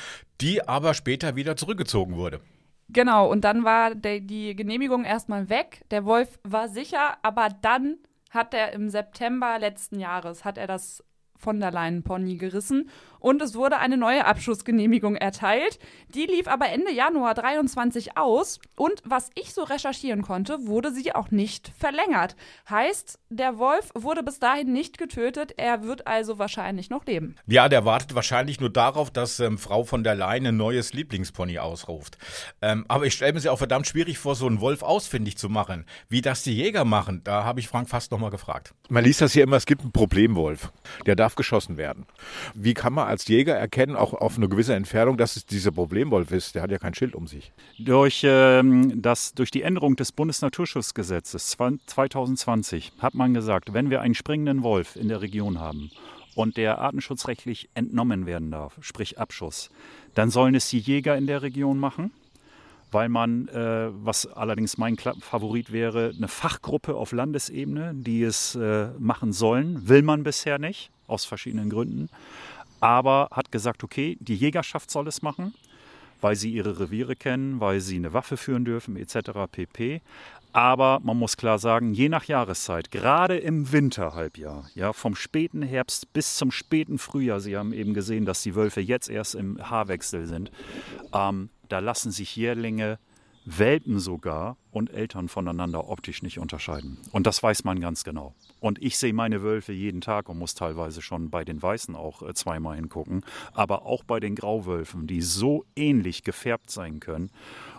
die 0.41 0.67
aber 0.67 0.93
später 0.93 1.36
wieder 1.36 1.56
zurückgezogen 1.56 2.15
wurde. 2.15 2.41
Genau, 2.93 3.30
und 3.32 3.41
dann 3.45 3.63
war 3.63 3.95
der, 3.95 4.19
die 4.19 4.56
Genehmigung 4.56 5.06
erstmal 5.06 5.49
weg. 5.49 5.84
Der 5.91 6.04
Wolf 6.06 6.39
war 6.43 6.67
sicher, 6.67 7.17
aber 7.21 7.47
dann 7.62 7.97
hat 8.32 8.54
er 8.54 8.73
im 8.73 8.89
September 8.89 9.60
letzten 9.60 9.99
Jahres, 9.99 10.43
hat 10.43 10.58
er 10.58 10.67
das 10.67 11.04
von 11.41 11.60
der 11.60 11.71
Leyen 11.71 12.04
Pony 12.04 12.38
gerissen 12.38 12.89
und 13.21 13.41
es 13.41 13.56
wurde 13.56 13.77
eine 13.77 13.97
neue 13.97 14.25
Abschussgenehmigung 14.25 15.15
erteilt. 15.15 15.80
Die 16.13 16.25
lief 16.25 16.47
aber 16.47 16.69
Ende 16.69 16.91
Januar 16.91 17.36
23 17.36 18.17
aus 18.17 18.60
und 18.75 19.01
was 19.06 19.30
ich 19.36 19.54
so 19.54 19.63
recherchieren 19.63 20.23
konnte, 20.23 20.67
wurde 20.67 20.91
sie 20.91 21.13
auch 21.13 21.32
nicht 21.32 21.71
verlängert. 21.77 22.36
Heißt, 22.69 23.19
der 23.30 23.58
Wolf 23.58 23.91
wurde 23.93 24.23
bis 24.23 24.39
dahin 24.39 24.73
nicht 24.73 24.97
getötet, 24.97 25.54
er 25.58 25.84
wird 25.84 26.08
also 26.08 26.39
wahrscheinlich 26.39 26.89
noch 26.89 27.06
leben. 27.06 27.36
Ja, 27.47 27.69
der 27.69 27.86
wartet 27.86 28.15
wahrscheinlich 28.15 28.60
nur 28.60 28.71
darauf, 28.71 29.12
dass 29.12 29.39
ähm, 29.39 29.58
Frau 29.58 29.84
von 29.84 30.04
der 30.04 30.15
Leyen 30.15 30.47
ein 30.47 30.58
neues 30.58 30.93
Lieblingspony 30.93 31.60
ausruft. 31.60 32.17
Ähm, 32.62 32.86
aber 32.88 33.06
ich 33.06 33.13
stelle 33.13 33.34
mir 33.34 33.39
sie 33.39 33.49
auch 33.49 33.58
verdammt 33.58 33.88
schwierig 33.88 34.17
vor, 34.17 34.36
so 34.36 34.47
einen 34.47 34.62
Wolf 34.62 34.82
ausfindig 34.82 35.38
zu 35.38 35.47
machen. 35.47 35.86
Wie 36.10 36.21
das 36.21 36.43
die 36.43 36.56
Jäger 36.56 36.86
machen, 36.86 37.21
da 37.23 37.43
habe 37.43 37.60
ich 37.60 37.67
Frank 37.67 37.88
fast 37.89 38.12
nochmal 38.12 38.32
gefragt. 38.32 38.73
Man 38.89 39.04
liest 39.04 39.21
das 39.21 39.34
hier 39.34 39.43
immer, 39.43 39.58
es 39.58 39.65
gibt 39.65 39.82
einen 39.82 39.91
Problemwolf, 39.91 40.71
der 41.06 41.15
darf 41.15 41.31
geschossen 41.36 41.78
werden. 41.78 42.06
Wie 42.54 42.74
kann 42.74 42.94
man 42.94 43.08
als 43.08 43.28
Jäger 43.28 43.56
erkennen, 43.56 43.96
auch 43.96 44.13
auf 44.13 44.38
eine 44.38 44.50
gewisse 44.50 44.74
Entfernung, 44.74 45.17
dass 45.17 45.36
es 45.36 45.46
dieser 45.46 45.72
Problemwolf 45.72 46.32
ist. 46.32 46.56
Der 46.56 46.62
hat 46.62 46.72
ja 46.72 46.78
kein 46.78 46.94
Schild 46.94 47.15
um 47.15 47.28
sich. 47.28 47.52
Durch, 47.80 48.22
ähm, 48.26 49.02
das, 49.02 49.34
durch 49.34 49.52
die 49.52 49.62
Änderung 49.62 49.96
des 49.96 50.12
Bundesnaturschutzgesetzes 50.12 51.58
2020 51.86 52.94
hat 53.00 53.13
man 53.13 53.34
gesagt, 53.34 53.74
wenn 53.74 53.89
wir 53.89 54.02
einen 54.02 54.15
springenden 54.15 54.63
Wolf 54.63 54.96
in 54.96 55.08
der 55.08 55.22
Region 55.22 55.60
haben 55.60 55.91
und 56.36 56.58
der 56.58 56.80
artenschutzrechtlich 56.80 57.70
entnommen 57.74 58.26
werden 58.26 58.52
darf, 58.52 58.78
sprich 58.82 59.20
Abschuss, 59.20 59.70
dann 60.15 60.30
sollen 60.30 60.56
es 60.56 60.70
die 60.70 60.80
Jäger 60.80 61.17
in 61.17 61.28
der 61.28 61.41
Region 61.41 61.78
machen 61.78 62.12
weil 62.91 63.10
man, 63.10 63.47
äh, 63.47 63.89
was 63.91 64.27
allerdings 64.27 64.77
mein 64.77 64.97
Favorit 64.97 65.71
wäre, 65.71 66.13
eine 66.15 66.27
Fachgruppe 66.27 66.95
auf 66.95 67.12
Landesebene, 67.12 67.93
die 67.95 68.23
es 68.23 68.56
äh, 68.56 68.89
machen 68.99 69.34
sollen, 69.34 69.88
will 69.88 70.01
man 70.01 70.23
bisher 70.23 70.60
nicht, 70.60 70.91
aus 71.08 71.25
verschiedenen 71.25 71.69
Gründen 71.69 72.10
aber 72.82 73.30
hat 73.32 73.51
gesagt, 73.51 73.84
okay, 73.84 74.17
die 74.19 74.36
Jägerschaft 74.36 74.91
soll 74.91 75.08
es 75.08 75.21
machen, 75.21 75.54
weil 76.19 76.36
sie 76.36 76.51
ihre 76.51 76.80
Reviere 76.80 77.15
kennen, 77.15 77.60
weil 77.60 77.80
sie 77.80 77.95
eine 77.95 78.13
Waffe 78.13 78.36
führen 78.36 78.65
dürfen 78.65 78.97
etc. 78.97 79.32
pp. 79.49 80.01
Aber 80.51 80.99
man 81.01 81.17
muss 81.17 81.38
klar 81.38 81.60
sagen, 81.60 81.93
je 81.93 82.10
nach 82.10 82.25
Jahreszeit, 82.25 82.91
gerade 82.91 83.38
im 83.38 83.71
Winterhalbjahr, 83.71 84.69
ja, 84.75 84.91
vom 84.91 85.15
späten 85.15 85.62
Herbst 85.62 86.12
bis 86.12 86.36
zum 86.36 86.51
späten 86.51 86.97
Frühjahr, 86.97 87.39
Sie 87.39 87.56
haben 87.56 87.71
eben 87.71 87.93
gesehen, 87.93 88.25
dass 88.25 88.43
die 88.43 88.56
Wölfe 88.56 88.82
jetzt 88.82 89.10
erst 89.10 89.36
im 89.36 89.58
Haarwechsel 89.69 90.25
sind, 90.25 90.51
ähm, 91.13 91.49
da 91.71 91.79
lassen 91.79 92.12
sich 92.12 92.36
Jährlinge 92.36 92.99
Welpen 93.45 93.99
sogar 93.99 94.57
und 94.69 94.93
Eltern 94.93 95.27
voneinander 95.27 95.89
optisch 95.89 96.21
nicht 96.21 96.38
unterscheiden. 96.38 96.99
Und 97.12 97.25
das 97.25 97.41
weiß 97.41 97.63
man 97.63 97.79
ganz 97.79 98.03
genau. 98.03 98.36
Und 98.60 98.79
ich 98.79 98.97
sehe 98.97 99.13
meine 99.13 99.41
Wölfe 99.41 99.73
jeden 99.73 99.99
Tag 99.99 100.29
und 100.29 100.38
muss 100.38 100.53
teilweise 100.53 101.01
schon 101.01 101.31
bei 101.31 101.43
den 101.43 101.62
Weißen 101.62 101.95
auch 101.95 102.21
äh, 102.21 102.36
zweimal 102.36 102.75
hingucken, 102.75 103.25
aber 103.53 103.86
auch 103.86 104.03
bei 104.03 104.19
den 104.19 104.36
Grauwölfen, 104.36 105.07
die 105.07 105.21
so 105.21 105.65
ähnlich 105.75 106.23
gefärbt 106.23 106.69
sein 106.69 106.99
können. 106.99 107.31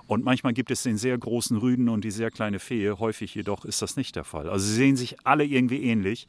Und 0.09 0.24
manchmal 0.24 0.52
gibt 0.52 0.72
es 0.72 0.83
den 0.83 0.98
sehr 0.98 1.16
großen 1.16 1.57
Rüden 1.57 1.88
und 1.88 2.02
die 2.02 2.11
sehr 2.11 2.33
kleine 2.33 2.59
Fee. 2.59 2.90
Häufig 2.90 3.35
jedoch 3.35 3.64
ist 3.64 3.83
das 3.83 3.96
nicht 3.96 4.16
der 4.16 4.24
Fall. 4.24 4.48
Also 4.48 4.66
sie 4.66 4.74
sehen 4.74 4.96
sich 4.96 5.24
alle 5.24 5.44
irgendwie 5.44 5.85
ähnlich. 5.85 6.26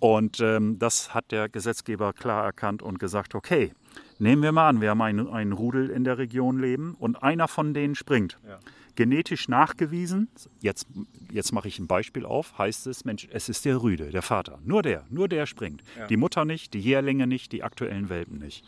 Und 0.00 0.40
ähm, 0.40 0.78
das 0.78 1.14
hat 1.14 1.32
der 1.32 1.48
Gesetzgeber 1.48 2.12
klar 2.12 2.44
erkannt 2.44 2.82
und 2.82 2.98
gesagt, 2.98 3.34
okay, 3.34 3.72
nehmen 4.18 4.42
wir 4.42 4.52
mal 4.52 4.68
an, 4.68 4.80
wir 4.80 4.90
haben 4.90 5.02
einen, 5.02 5.28
einen 5.28 5.52
Rudel 5.52 5.90
in 5.90 6.04
der 6.04 6.18
Region 6.18 6.58
leben 6.58 6.94
und 6.98 7.22
einer 7.22 7.48
von 7.48 7.74
denen 7.74 7.94
springt. 7.94 8.38
Ja. 8.46 8.58
Genetisch 8.94 9.48
nachgewiesen, 9.48 10.28
jetzt, 10.62 10.88
jetzt 11.30 11.52
mache 11.52 11.68
ich 11.68 11.78
ein 11.78 11.86
Beispiel 11.86 12.24
auf, 12.24 12.56
heißt 12.56 12.86
es, 12.86 13.04
Mensch, 13.04 13.28
es 13.30 13.50
ist 13.50 13.66
der 13.66 13.82
Rüde, 13.82 14.10
der 14.10 14.22
Vater. 14.22 14.58
Nur 14.64 14.82
der, 14.82 15.04
nur 15.10 15.28
der 15.28 15.44
springt. 15.44 15.82
Ja. 15.98 16.06
Die 16.06 16.16
Mutter 16.16 16.46
nicht, 16.46 16.72
die 16.72 16.80
Jährlinge 16.80 17.26
nicht, 17.26 17.52
die 17.52 17.62
aktuellen 17.62 18.08
Welpen 18.08 18.38
nicht. 18.38 18.64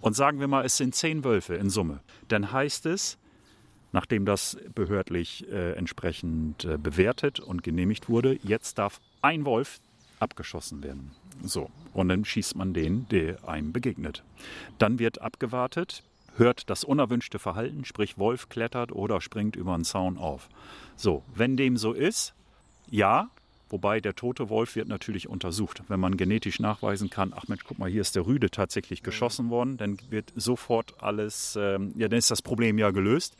Und 0.00 0.14
sagen 0.14 0.38
wir 0.38 0.46
mal, 0.46 0.64
es 0.64 0.76
sind 0.76 0.94
zehn 0.94 1.24
Wölfe 1.24 1.56
in 1.56 1.68
Summe. 1.68 2.00
Dann 2.28 2.52
heißt 2.52 2.86
es, 2.86 3.18
nachdem 3.90 4.24
das 4.24 4.56
behördlich 4.74 5.48
äh, 5.50 5.72
entsprechend 5.72 6.64
äh, 6.64 6.78
bewertet 6.78 7.40
und 7.40 7.64
genehmigt 7.64 8.08
wurde, 8.08 8.38
jetzt 8.42 8.78
darf 8.78 9.00
ein 9.20 9.44
Wolf 9.44 9.80
abgeschossen 10.20 10.82
werden. 10.82 11.10
So, 11.42 11.70
und 11.92 12.08
dann 12.08 12.24
schießt 12.24 12.56
man 12.56 12.72
den, 12.74 13.06
der 13.10 13.48
einem 13.48 13.72
begegnet. 13.72 14.22
Dann 14.78 14.98
wird 14.98 15.20
abgewartet, 15.20 16.02
hört 16.36 16.70
das 16.70 16.84
unerwünschte 16.84 17.38
Verhalten, 17.38 17.84
sprich 17.84 18.18
Wolf 18.18 18.48
klettert 18.48 18.92
oder 18.92 19.20
springt 19.20 19.56
über 19.56 19.74
einen 19.74 19.84
Zaun 19.84 20.18
auf. 20.18 20.48
So, 20.96 21.22
wenn 21.34 21.56
dem 21.56 21.76
so 21.76 21.92
ist, 21.92 22.34
ja, 22.90 23.28
wobei 23.68 24.00
der 24.00 24.14
tote 24.14 24.50
Wolf 24.50 24.76
wird 24.76 24.88
natürlich 24.88 25.28
untersucht. 25.28 25.82
Wenn 25.88 26.00
man 26.00 26.16
genetisch 26.16 26.60
nachweisen 26.60 27.10
kann, 27.10 27.32
ach 27.34 27.48
Mensch, 27.48 27.64
guck 27.64 27.78
mal, 27.78 27.90
hier 27.90 28.02
ist 28.02 28.14
der 28.14 28.26
Rüde 28.26 28.50
tatsächlich 28.50 29.02
geschossen 29.02 29.50
worden, 29.50 29.78
dann 29.78 29.98
wird 30.10 30.32
sofort 30.36 31.02
alles, 31.02 31.56
ähm, 31.60 31.92
ja, 31.96 32.08
dann 32.08 32.18
ist 32.18 32.30
das 32.30 32.42
Problem 32.42 32.78
ja 32.78 32.90
gelöst. 32.90 33.36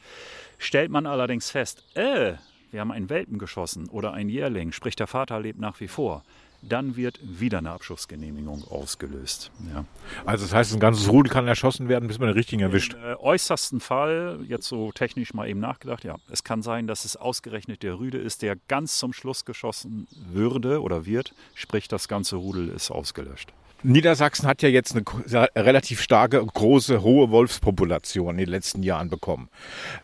Stellt 0.58 0.90
man 0.90 1.06
allerdings 1.06 1.50
fest, 1.50 1.84
äh, 1.94 2.34
wir 2.70 2.80
haben 2.80 2.90
einen 2.90 3.10
Welpen 3.10 3.38
geschossen 3.38 3.88
oder 3.90 4.14
einen 4.14 4.30
Jährling, 4.30 4.72
sprich 4.72 4.96
der 4.96 5.06
Vater 5.06 5.38
lebt 5.38 5.60
nach 5.60 5.78
wie 5.80 5.88
vor, 5.88 6.24
dann 6.62 6.96
wird 6.96 7.18
wieder 7.22 7.58
eine 7.58 7.70
Abschussgenehmigung 7.70 8.64
ausgelöst. 8.68 9.50
Ja. 9.74 9.84
Also 10.24 10.44
das 10.44 10.54
heißt, 10.54 10.72
ein 10.72 10.80
ganzes 10.80 11.08
Rudel 11.08 11.30
kann 11.32 11.46
erschossen 11.48 11.88
werden, 11.88 12.06
bis 12.08 12.18
man 12.18 12.28
den 12.28 12.36
richtigen 12.36 12.62
erwischt. 12.62 12.94
Im 12.94 13.02
äh, 13.02 13.14
äußersten 13.16 13.80
Fall, 13.80 14.40
jetzt 14.46 14.68
so 14.68 14.92
technisch 14.92 15.34
mal 15.34 15.48
eben 15.48 15.60
nachgedacht, 15.60 16.04
ja, 16.04 16.16
es 16.30 16.44
kann 16.44 16.62
sein, 16.62 16.86
dass 16.86 17.04
es 17.04 17.16
ausgerechnet 17.16 17.82
der 17.82 17.98
Rüde 17.98 18.18
ist, 18.18 18.42
der 18.42 18.56
ganz 18.68 18.98
zum 18.98 19.12
Schluss 19.12 19.44
geschossen 19.44 20.06
würde 20.32 20.80
oder 20.80 21.04
wird, 21.04 21.34
sprich 21.54 21.88
das 21.88 22.08
ganze 22.08 22.36
Rudel 22.36 22.68
ist 22.68 22.90
ausgelöscht. 22.90 23.52
Niedersachsen 23.84 24.46
hat 24.46 24.62
ja 24.62 24.68
jetzt 24.68 24.94
eine 24.94 25.48
relativ 25.56 26.00
starke, 26.00 26.44
große, 26.44 27.02
hohe 27.02 27.30
Wolfspopulation 27.30 28.30
in 28.30 28.38
den 28.38 28.48
letzten 28.48 28.82
Jahren 28.82 29.10
bekommen. 29.10 29.48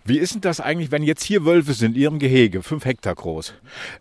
Wie 0.05 0.19
ist 0.19 0.35
denn 0.35 0.41
das 0.41 0.61
eigentlich, 0.61 0.91
wenn 0.91 1.03
jetzt 1.05 1.23
hier 1.23 1.45
Wölfe 1.45 1.73
sind, 1.75 1.95
in 1.95 2.03
ihrem 2.03 2.19
Gehege, 2.19 2.63
fünf 2.63 2.85
Hektar 2.85 3.15
groß? 3.15 3.55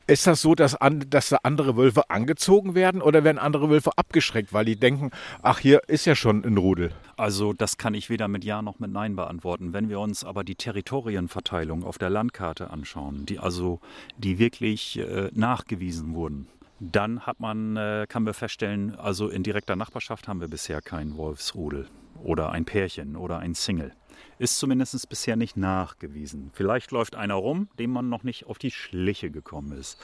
Ist 0.08 0.26
das 0.26 0.42
so, 0.42 0.56
dass, 0.56 0.76
an, 0.76 1.06
dass 1.10 1.30
da 1.30 1.38
andere 1.44 1.78
Wölfe 1.78 2.10
angezogen 2.10 2.74
werden 2.74 3.02
oder 3.02 3.24
werden 3.24 3.38
andere 3.38 3.70
Wölfe 3.70 3.92
abgeschreckt, 3.98 4.52
weil 4.52 4.66
die 4.66 4.78
denken, 4.78 5.12
ach, 5.44 5.60
hier 5.60 5.82
ist 5.88 6.06
ja 6.06 6.16
schon 6.16 6.44
ein 6.44 6.58
Rudel? 6.58 6.92
Also 7.16 7.54
das 7.54 7.78
kann 7.78 7.94
ich 7.94 8.10
weder 8.10 8.28
mit 8.28 8.44
Ja 8.44 8.62
noch 8.62 8.80
mit 8.80 8.92
Nein 8.92 9.16
beantworten. 9.16 9.74
Wenn 9.74 9.90
wir 9.90 10.00
uns 10.00 10.24
aber 10.24 10.44
die 10.44 10.56
Territorienverteilung 10.56 11.84
auf 11.84 11.98
der 11.98 12.10
Landkarte 12.10 12.72
anschauen, 12.72 13.26
die 13.26 13.40
also 13.40 13.80
die 14.18 14.40
wirklich 14.40 14.98
äh, 15.00 15.30
nachgewiesen 15.34 16.14
wurden, 16.16 16.48
dann 16.80 17.26
hat 17.26 17.40
man, 17.40 17.76
äh, 17.78 18.06
kann 18.08 18.24
man 18.24 18.34
feststellen, 18.34 18.96
also 18.96 19.30
in 19.30 19.44
direkter 19.44 19.76
Nachbarschaft 19.76 20.28
haben 20.28 20.42
wir 20.42 20.48
bisher 20.48 20.82
keinen 20.82 21.18
Wolfsrudel 21.18 21.88
oder 22.24 22.52
ein 22.52 22.66
Pärchen 22.66 23.16
oder 23.16 23.40
ein 23.40 23.54
Single. 23.54 23.94
Ist 24.40 24.60
zumindest 24.60 25.10
bisher 25.10 25.36
nicht 25.36 25.58
nachgewiesen. 25.58 26.52
Vielleicht 26.54 26.92
läuft 26.92 27.16
einer 27.16 27.36
rum, 27.36 27.70
dem 27.80 27.92
man 27.92 28.10
noch 28.10 28.24
nicht 28.24 28.46
auf 28.46 28.60
die 28.60 28.72
Schliche 28.72 29.32
gekommen 29.32 29.72
ist. 29.72 29.98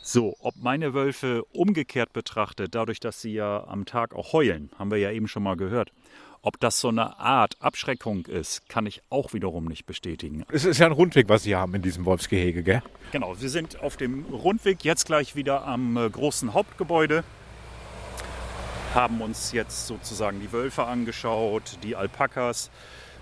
So, 0.00 0.36
ob 0.40 0.54
meine 0.56 0.94
Wölfe 0.94 1.44
umgekehrt 1.52 2.12
betrachtet, 2.12 2.74
dadurch, 2.74 3.00
dass 3.00 3.20
sie 3.20 3.32
ja 3.32 3.64
am 3.66 3.84
Tag 3.84 4.14
auch 4.14 4.32
heulen, 4.32 4.70
haben 4.78 4.90
wir 4.90 4.98
ja 4.98 5.10
eben 5.10 5.26
schon 5.26 5.42
mal 5.42 5.56
gehört, 5.56 5.92
ob 6.42 6.58
das 6.58 6.80
so 6.80 6.88
eine 6.88 7.20
Art 7.20 7.56
Abschreckung 7.60 8.26
ist, 8.26 8.68
kann 8.68 8.84
ich 8.84 9.00
auch 9.10 9.32
wiederum 9.32 9.66
nicht 9.66 9.86
bestätigen. 9.86 10.44
Es 10.50 10.64
ist 10.64 10.78
ja 10.78 10.86
ein 10.86 10.92
Rundweg, 10.92 11.28
was 11.28 11.44
Sie 11.44 11.54
haben 11.54 11.74
in 11.74 11.82
diesem 11.82 12.04
Wolfsgehege, 12.04 12.64
gell? 12.64 12.82
Genau, 13.12 13.40
wir 13.40 13.48
sind 13.48 13.80
auf 13.80 13.96
dem 13.96 14.24
Rundweg, 14.24 14.84
jetzt 14.84 15.06
gleich 15.06 15.36
wieder 15.36 15.64
am 15.64 15.96
äh, 15.96 16.10
großen 16.10 16.52
Hauptgebäude. 16.52 17.22
Haben 18.92 19.22
uns 19.22 19.52
jetzt 19.52 19.86
sozusagen 19.86 20.40
die 20.40 20.52
Wölfe 20.52 20.84
angeschaut, 20.84 21.78
die 21.84 21.94
Alpakas. 21.94 22.70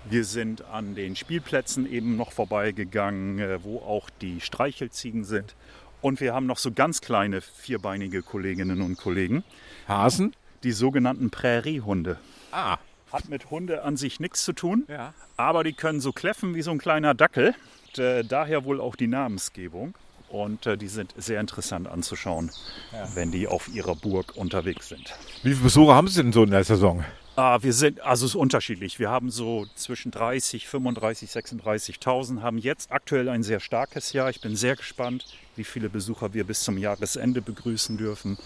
Wir 0.09 0.25
sind 0.25 0.63
an 0.65 0.95
den 0.95 1.15
Spielplätzen 1.15 1.91
eben 1.91 2.17
noch 2.17 2.31
vorbeigegangen, 2.31 3.39
äh, 3.39 3.63
wo 3.63 3.77
auch 3.79 4.09
die 4.21 4.41
Streichelziegen 4.41 5.23
sind. 5.23 5.55
Und 6.01 6.19
wir 6.19 6.33
haben 6.33 6.47
noch 6.47 6.57
so 6.57 6.71
ganz 6.71 7.01
kleine 7.01 7.41
vierbeinige 7.41 8.23
Kolleginnen 8.23 8.81
und 8.81 8.97
Kollegen. 8.97 9.43
Hasen? 9.87 10.35
Die 10.63 10.71
sogenannten 10.71 11.29
Präriehunde. 11.29 12.17
Ah, 12.51 12.77
hat 13.11 13.29
mit 13.29 13.51
Hunde 13.51 13.83
an 13.83 13.97
sich 13.97 14.19
nichts 14.19 14.43
zu 14.43 14.53
tun, 14.53 14.85
Ja. 14.87 15.13
aber 15.37 15.63
die 15.63 15.73
können 15.73 16.01
so 16.01 16.11
kläffen 16.11 16.55
wie 16.55 16.61
so 16.61 16.71
ein 16.71 16.77
kleiner 16.79 17.13
Dackel. 17.13 17.53
Und, 17.87 17.99
äh, 17.99 18.23
daher 18.23 18.63
wohl 18.65 18.79
auch 18.81 18.95
die 18.95 19.07
Namensgebung. 19.07 19.93
Und 20.29 20.65
äh, 20.65 20.77
die 20.77 20.87
sind 20.87 21.13
sehr 21.17 21.41
interessant 21.41 21.87
anzuschauen, 21.89 22.51
wenn 23.15 23.31
die 23.31 23.47
auf 23.49 23.67
ihrer 23.67 23.95
Burg 23.95 24.37
unterwegs 24.37 24.87
sind. 24.87 25.13
Wie 25.43 25.49
viele 25.51 25.63
Besucher 25.65 25.93
haben 25.93 26.07
Sie 26.07 26.23
denn 26.23 26.31
so 26.31 26.43
in 26.43 26.51
der 26.51 26.63
Saison? 26.63 27.03
Ah, 27.37 27.59
wir 27.61 27.71
sind, 27.71 28.01
also 28.01 28.25
es 28.25 28.31
ist 28.31 28.35
unterschiedlich. 28.35 28.99
Wir 28.99 29.09
haben 29.09 29.31
so 29.31 29.65
zwischen 29.75 30.11
30, 30.11 30.67
35, 30.67 31.29
36.000, 31.29 32.41
haben 32.41 32.57
jetzt 32.57 32.91
aktuell 32.91 33.29
ein 33.29 33.41
sehr 33.41 33.61
starkes 33.61 34.11
Jahr. 34.11 34.29
Ich 34.29 34.41
bin 34.41 34.57
sehr 34.57 34.75
gespannt, 34.75 35.25
wie 35.55 35.63
viele 35.63 35.87
Besucher 35.89 36.33
wir 36.33 36.43
bis 36.43 36.61
zum 36.61 36.77
Jahresende 36.77 37.41
begrüßen 37.41 37.97
dürfen. 37.97 38.37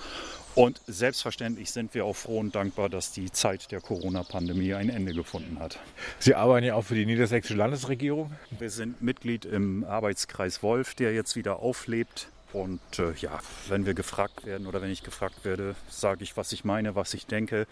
Und 0.53 0.81
selbstverständlich 0.85 1.71
sind 1.71 1.95
wir 1.95 2.05
auch 2.05 2.15
froh 2.15 2.39
und 2.39 2.53
dankbar, 2.53 2.87
dass 2.87 3.11
die 3.11 3.31
Zeit 3.31 3.71
der 3.71 3.81
Corona-Pandemie 3.81 4.75
ein 4.75 4.89
Ende 4.89 5.13
gefunden 5.13 5.59
hat. 5.59 5.79
Sie 6.19 6.35
arbeiten 6.35 6.67
ja 6.67 6.75
auch 6.75 6.85
für 6.85 6.95
die 6.95 7.07
niedersächsische 7.07 7.57
Landesregierung. 7.57 8.31
Wir 8.59 8.69
sind 8.69 9.01
Mitglied 9.01 9.45
im 9.45 9.83
Arbeitskreis 9.83 10.61
Wolf, 10.61 10.93
der 10.93 11.13
jetzt 11.13 11.35
wieder 11.35 11.59
auflebt. 11.59 12.29
Und 12.55 12.99
äh, 12.99 13.11
ja, 13.15 13.41
wenn 13.67 13.85
wir 13.85 13.93
gefragt 13.93 14.45
werden 14.45 14.65
oder 14.65 14.81
wenn 14.81 14.89
ich 14.89 15.03
gefragt 15.03 15.43
werde, 15.43 15.75
sage 15.89 16.23
ich, 16.23 16.37
was 16.37 16.53
ich 16.53 16.63
meine, 16.63 16.95
was 16.95 17.13
ich 17.13 17.27
denke. 17.27 17.67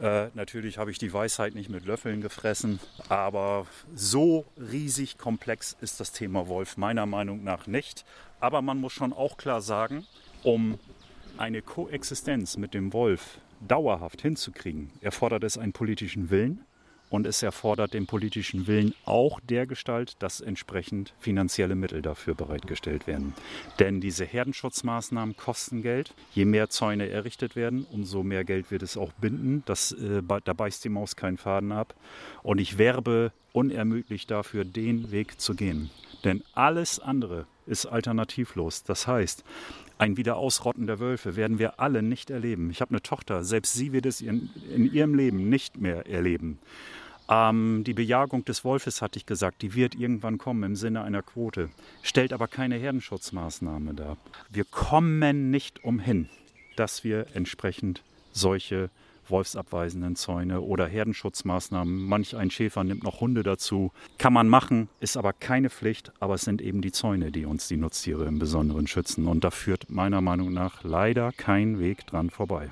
Äh, 0.00 0.28
natürlich 0.34 0.78
habe 0.78 0.92
ich 0.92 0.98
die 0.98 1.12
Weisheit 1.12 1.56
nicht 1.56 1.68
mit 1.68 1.84
Löffeln 1.84 2.20
gefressen, 2.20 2.78
aber 3.08 3.66
so 3.92 4.46
riesig 4.56 5.18
komplex 5.18 5.76
ist 5.80 5.98
das 5.98 6.12
Thema 6.12 6.46
Wolf 6.46 6.76
meiner 6.76 7.06
Meinung 7.06 7.42
nach 7.42 7.66
nicht. 7.66 8.04
Aber 8.38 8.62
man 8.62 8.78
muss 8.78 8.92
schon 8.92 9.12
auch 9.12 9.36
klar 9.36 9.60
sagen, 9.60 10.06
um 10.44 10.78
eine 11.36 11.60
Koexistenz 11.60 12.56
mit 12.56 12.72
dem 12.72 12.92
Wolf 12.92 13.38
dauerhaft 13.66 14.22
hinzukriegen, 14.22 14.92
erfordert 15.00 15.42
es 15.42 15.58
einen 15.58 15.72
politischen 15.72 16.30
Willen 16.30 16.64
und 17.10 17.26
es 17.26 17.42
erfordert 17.42 17.92
den 17.92 18.06
politischen 18.06 18.66
Willen 18.66 18.94
auch 19.04 19.40
der 19.40 19.66
Gestalt, 19.66 20.14
dass 20.20 20.40
entsprechend 20.40 21.12
finanzielle 21.18 21.74
Mittel 21.74 22.00
dafür 22.00 22.34
bereitgestellt 22.34 23.06
werden. 23.06 23.34
Denn 23.78 24.00
diese 24.00 24.24
Herdenschutzmaßnahmen 24.24 25.36
kosten 25.36 25.82
Geld. 25.82 26.14
Je 26.32 26.44
mehr 26.44 26.70
Zäune 26.70 27.08
errichtet 27.08 27.56
werden, 27.56 27.84
umso 27.90 28.22
mehr 28.22 28.44
Geld 28.44 28.70
wird 28.70 28.82
es 28.82 28.96
auch 28.96 29.12
binden. 29.12 29.62
Das, 29.66 29.92
äh, 29.92 30.22
da 30.22 30.52
beißt 30.52 30.84
die 30.84 30.88
Maus 30.88 31.16
keinen 31.16 31.36
Faden 31.36 31.72
ab. 31.72 31.94
Und 32.42 32.58
ich 32.58 32.78
werbe 32.78 33.32
unermüdlich 33.52 34.26
dafür, 34.26 34.64
den 34.64 35.10
Weg 35.10 35.40
zu 35.40 35.54
gehen. 35.54 35.90
Denn 36.24 36.42
alles 36.54 37.00
andere 37.00 37.46
ist 37.66 37.86
alternativlos. 37.86 38.84
Das 38.84 39.06
heißt, 39.06 39.44
ein 40.00 40.16
Wiederausrotten 40.16 40.86
der 40.86 40.98
Wölfe 40.98 41.36
werden 41.36 41.58
wir 41.58 41.78
alle 41.78 42.02
nicht 42.02 42.30
erleben. 42.30 42.70
Ich 42.70 42.80
habe 42.80 42.92
eine 42.92 43.02
Tochter, 43.02 43.44
selbst 43.44 43.74
sie 43.74 43.92
wird 43.92 44.06
es 44.06 44.22
in, 44.22 44.48
in 44.74 44.90
ihrem 44.90 45.14
Leben 45.14 45.50
nicht 45.50 45.78
mehr 45.78 46.06
erleben. 46.06 46.58
Ähm, 47.28 47.84
die 47.84 47.92
Bejagung 47.92 48.44
des 48.46 48.64
Wolfes, 48.64 49.02
hatte 49.02 49.18
ich 49.18 49.26
gesagt, 49.26 49.60
die 49.60 49.74
wird 49.74 49.94
irgendwann 49.94 50.38
kommen 50.38 50.62
im 50.62 50.74
Sinne 50.74 51.02
einer 51.02 51.22
Quote, 51.22 51.68
stellt 52.02 52.32
aber 52.32 52.48
keine 52.48 52.76
Herdenschutzmaßnahme 52.76 53.92
dar. 53.92 54.16
Wir 54.48 54.64
kommen 54.64 55.50
nicht 55.50 55.84
umhin, 55.84 56.30
dass 56.76 57.04
wir 57.04 57.26
entsprechend 57.34 58.02
solche 58.32 58.88
wolfsabweisenden 59.28 60.16
Zäune 60.16 60.60
oder 60.60 60.86
Herdenschutzmaßnahmen. 60.86 62.02
Manch 62.02 62.36
ein 62.36 62.50
Schäfer 62.50 62.84
nimmt 62.84 63.02
noch 63.02 63.20
Hunde 63.20 63.42
dazu. 63.42 63.92
Kann 64.18 64.32
man 64.32 64.48
machen, 64.48 64.88
ist 65.00 65.16
aber 65.16 65.32
keine 65.32 65.70
Pflicht, 65.70 66.12
aber 66.20 66.34
es 66.34 66.42
sind 66.42 66.62
eben 66.62 66.80
die 66.80 66.92
Zäune, 66.92 67.30
die 67.30 67.44
uns 67.44 67.68
die 67.68 67.76
Nutztiere 67.76 68.24
im 68.26 68.38
Besonderen 68.38 68.86
schützen. 68.86 69.26
Und 69.26 69.44
da 69.44 69.50
führt 69.50 69.90
meiner 69.90 70.20
Meinung 70.20 70.52
nach 70.52 70.84
leider 70.84 71.32
kein 71.32 71.78
Weg 71.78 72.06
dran 72.06 72.30
vorbei. 72.30 72.70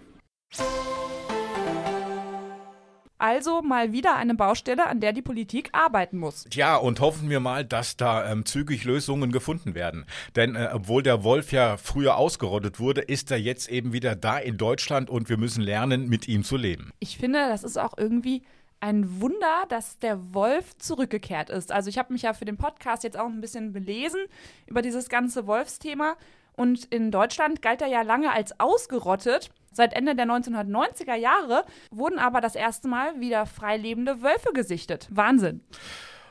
Also 3.19 3.63
mal 3.63 3.93
wieder 3.93 4.17
eine 4.17 4.35
Baustelle, 4.35 4.87
an 4.87 5.01
der 5.01 5.13
die 5.13 5.23
Politik 5.23 5.71
arbeiten 5.73 6.19
muss. 6.19 6.47
Ja, 6.53 6.77
und 6.77 7.01
hoffen 7.01 7.29
wir 7.29 7.41
mal, 7.41 7.65
dass 7.65 7.97
da 7.97 8.31
ähm, 8.31 8.47
zügig 8.47 8.85
Lösungen 8.85 9.33
gefunden 9.33 9.75
werden. 9.75 10.07
Denn 10.37 10.55
äh, 10.55 10.71
obwohl 10.73 11.03
der 11.03 11.25
Wolf 11.25 11.51
ja 11.53 11.77
früher 11.77 12.17
ausgerottet 12.17 12.79
wurde, 12.79 13.01
ist 13.01 13.31
er 13.31 13.39
jetzt 13.39 13.69
eben 13.69 13.93
wieder 13.93 14.15
da 14.15 14.39
in 14.39 14.57
Deutschland 14.57 15.11
und 15.11 15.29
wir 15.29 15.37
müssen 15.37 15.63
lernen, 15.63 16.09
mit 16.09 16.29
ihm 16.29 16.45
zu 16.45 16.57
leben. 16.57 16.93
Ich 17.01 17.19
finde, 17.19 17.41
das 17.49 17.65
ist 17.65 17.77
auch 17.77 17.95
irgendwie 17.97 18.43
ein 18.81 19.21
Wunder, 19.21 19.65
dass 19.69 19.99
der 19.99 20.35
Wolf 20.35 20.77
zurückgekehrt 20.79 21.51
ist. 21.51 21.73
Also 21.73 21.91
ich 21.91 21.99
habe 21.99 22.13
mich 22.13 22.23
ja 22.23 22.33
für 22.33 22.45
den 22.45 22.57
Podcast 22.57 23.03
jetzt 23.03 23.19
auch 23.19 23.27
ein 23.27 23.41
bisschen 23.41 23.73
belesen 23.73 24.21
über 24.67 24.83
dieses 24.83 25.09
ganze 25.09 25.47
Wolfsthema. 25.47 26.17
Und 26.55 26.87
in 26.87 27.11
Deutschland 27.11 27.63
galt 27.63 27.83
er 27.83 27.89
ja 27.89 28.03
lange 28.03 28.33
als 28.33 28.59
ausgerottet. 28.59 29.51
Seit 29.73 29.93
Ende 29.95 30.15
der 30.15 30.27
1990er 30.27 31.15
Jahre 31.15 31.65
wurden 31.91 32.19
aber 32.19 32.41
das 32.41 32.55
erste 32.55 32.89
Mal 32.89 33.21
wieder 33.21 33.47
freilebende 33.47 34.23
Wölfe 34.23 34.53
gesichtet. 34.53 35.09
Wahnsinn. 35.11 35.61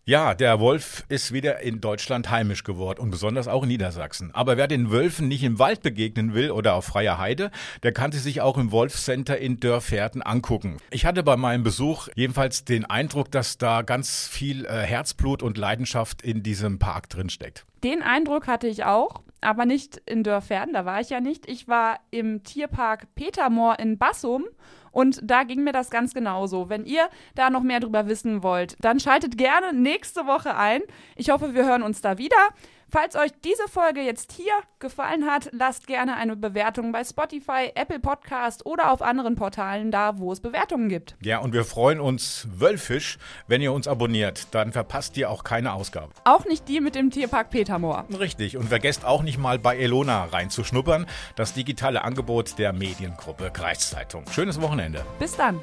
Ja, 0.09 0.35
der 0.35 0.61
Wolf 0.61 1.03
ist 1.09 1.33
wieder 1.33 1.59
in 1.59 1.81
Deutschland 1.81 2.29
heimisch 2.29 2.63
geworden 2.63 3.01
und 3.01 3.11
besonders 3.11 3.49
auch 3.49 3.63
in 3.63 3.67
Niedersachsen. 3.67 4.33
Aber 4.33 4.55
wer 4.55 4.69
den 4.69 4.89
Wölfen 4.89 5.27
nicht 5.27 5.43
im 5.43 5.59
Wald 5.59 5.81
begegnen 5.81 6.33
will 6.33 6.49
oder 6.49 6.75
auf 6.75 6.85
freier 6.85 7.17
Heide, 7.17 7.51
der 7.83 7.91
kann 7.91 8.13
sie 8.13 8.19
sich 8.19 8.39
auch 8.39 8.57
im 8.57 8.71
Wolfscenter 8.71 9.37
in 9.37 9.59
Dörferden 9.59 10.21
angucken. 10.21 10.77
Ich 10.91 11.05
hatte 11.05 11.23
bei 11.23 11.35
meinem 11.35 11.63
Besuch 11.63 12.07
jedenfalls 12.15 12.63
den 12.63 12.85
Eindruck, 12.85 13.31
dass 13.31 13.57
da 13.57 13.81
ganz 13.81 14.29
viel 14.29 14.63
äh, 14.63 14.83
Herzblut 14.83 15.43
und 15.43 15.57
Leidenschaft 15.57 16.21
in 16.21 16.41
diesem 16.41 16.79
Park 16.79 17.09
drin 17.09 17.29
steckt. 17.29 17.65
Den 17.83 18.01
Eindruck 18.01 18.47
hatte 18.47 18.67
ich 18.67 18.85
auch, 18.85 19.23
aber 19.41 19.65
nicht 19.65 19.97
in 20.05 20.23
Dörfern, 20.23 20.71
da 20.71 20.85
war 20.85 21.01
ich 21.01 21.09
ja 21.09 21.19
nicht. 21.19 21.49
Ich 21.49 21.67
war 21.67 21.99
im 22.11 22.43
Tierpark 22.43 23.13
Petermoor 23.15 23.77
in 23.77 23.97
Bassum 23.97 24.45
und 24.97 25.19
da 25.21 25.43
ging 25.43 25.63
mir 25.63 25.73
das 25.73 25.91
ganz 25.91 26.15
genauso. 26.15 26.69
Wenn 26.69 26.83
ihr 26.83 27.07
da 27.35 27.51
noch 27.51 27.61
mehr 27.61 27.79
drüber 27.79 28.07
wissen 28.07 28.41
wollt, 28.41 28.75
dann 28.83 28.99
schaltet 28.99 29.37
gerne 29.37 29.71
nächste 29.71 30.25
Woche 30.25 30.55
ein. 30.55 30.81
Ich 31.15 31.29
hoffe, 31.29 31.53
wir 31.53 31.67
hören 31.67 31.83
uns 31.83 32.01
da 32.01 32.17
wieder. 32.17 32.35
Falls 32.89 33.17
euch 33.17 33.31
diese 33.43 33.67
Folge 33.67 33.99
jetzt 33.99 34.31
hier 34.31 34.53
gefallen 34.79 35.25
hat, 35.25 35.49
lasst 35.51 35.87
gerne 35.87 36.15
eine 36.15 36.37
Bewertung 36.37 36.93
bei 36.93 37.03
Spotify, 37.03 37.71
Apple 37.75 37.99
Podcast 37.99 38.65
oder 38.65 38.91
auf 38.93 39.01
anderen 39.01 39.35
Portalen 39.35 39.91
da, 39.91 40.19
wo 40.19 40.31
es 40.31 40.39
Bewertungen 40.39 40.87
gibt. 40.87 41.17
Ja, 41.21 41.39
und 41.39 41.51
wir 41.51 41.65
freuen 41.65 41.99
uns 41.99 42.47
wölfisch, 42.49 43.17
wenn 43.47 43.61
ihr 43.61 43.73
uns 43.73 43.89
abonniert. 43.89 44.47
Dann 44.55 44.71
verpasst 44.71 45.17
ihr 45.17 45.29
auch 45.29 45.43
keine 45.43 45.73
Ausgabe. 45.73 46.13
Auch 46.23 46.45
nicht 46.45 46.69
die 46.69 46.79
mit 46.79 46.95
dem 46.95 47.11
Tierpark 47.11 47.49
Petermoor. 47.49 48.05
Richtig. 48.17 48.55
Und 48.55 48.69
vergesst 48.69 49.03
auch 49.03 49.21
nicht 49.21 49.37
mal 49.37 49.59
bei 49.59 49.77
Elona 49.77 50.23
reinzuschnuppern, 50.23 51.07
das 51.35 51.53
digitale 51.53 52.05
Angebot 52.05 52.57
der 52.57 52.71
Mediengruppe 52.71 53.51
Kreiszeitung. 53.51 54.23
Schönes 54.31 54.61
Wochenende. 54.61 55.03
Bis 55.19 55.35
dann. 55.35 55.59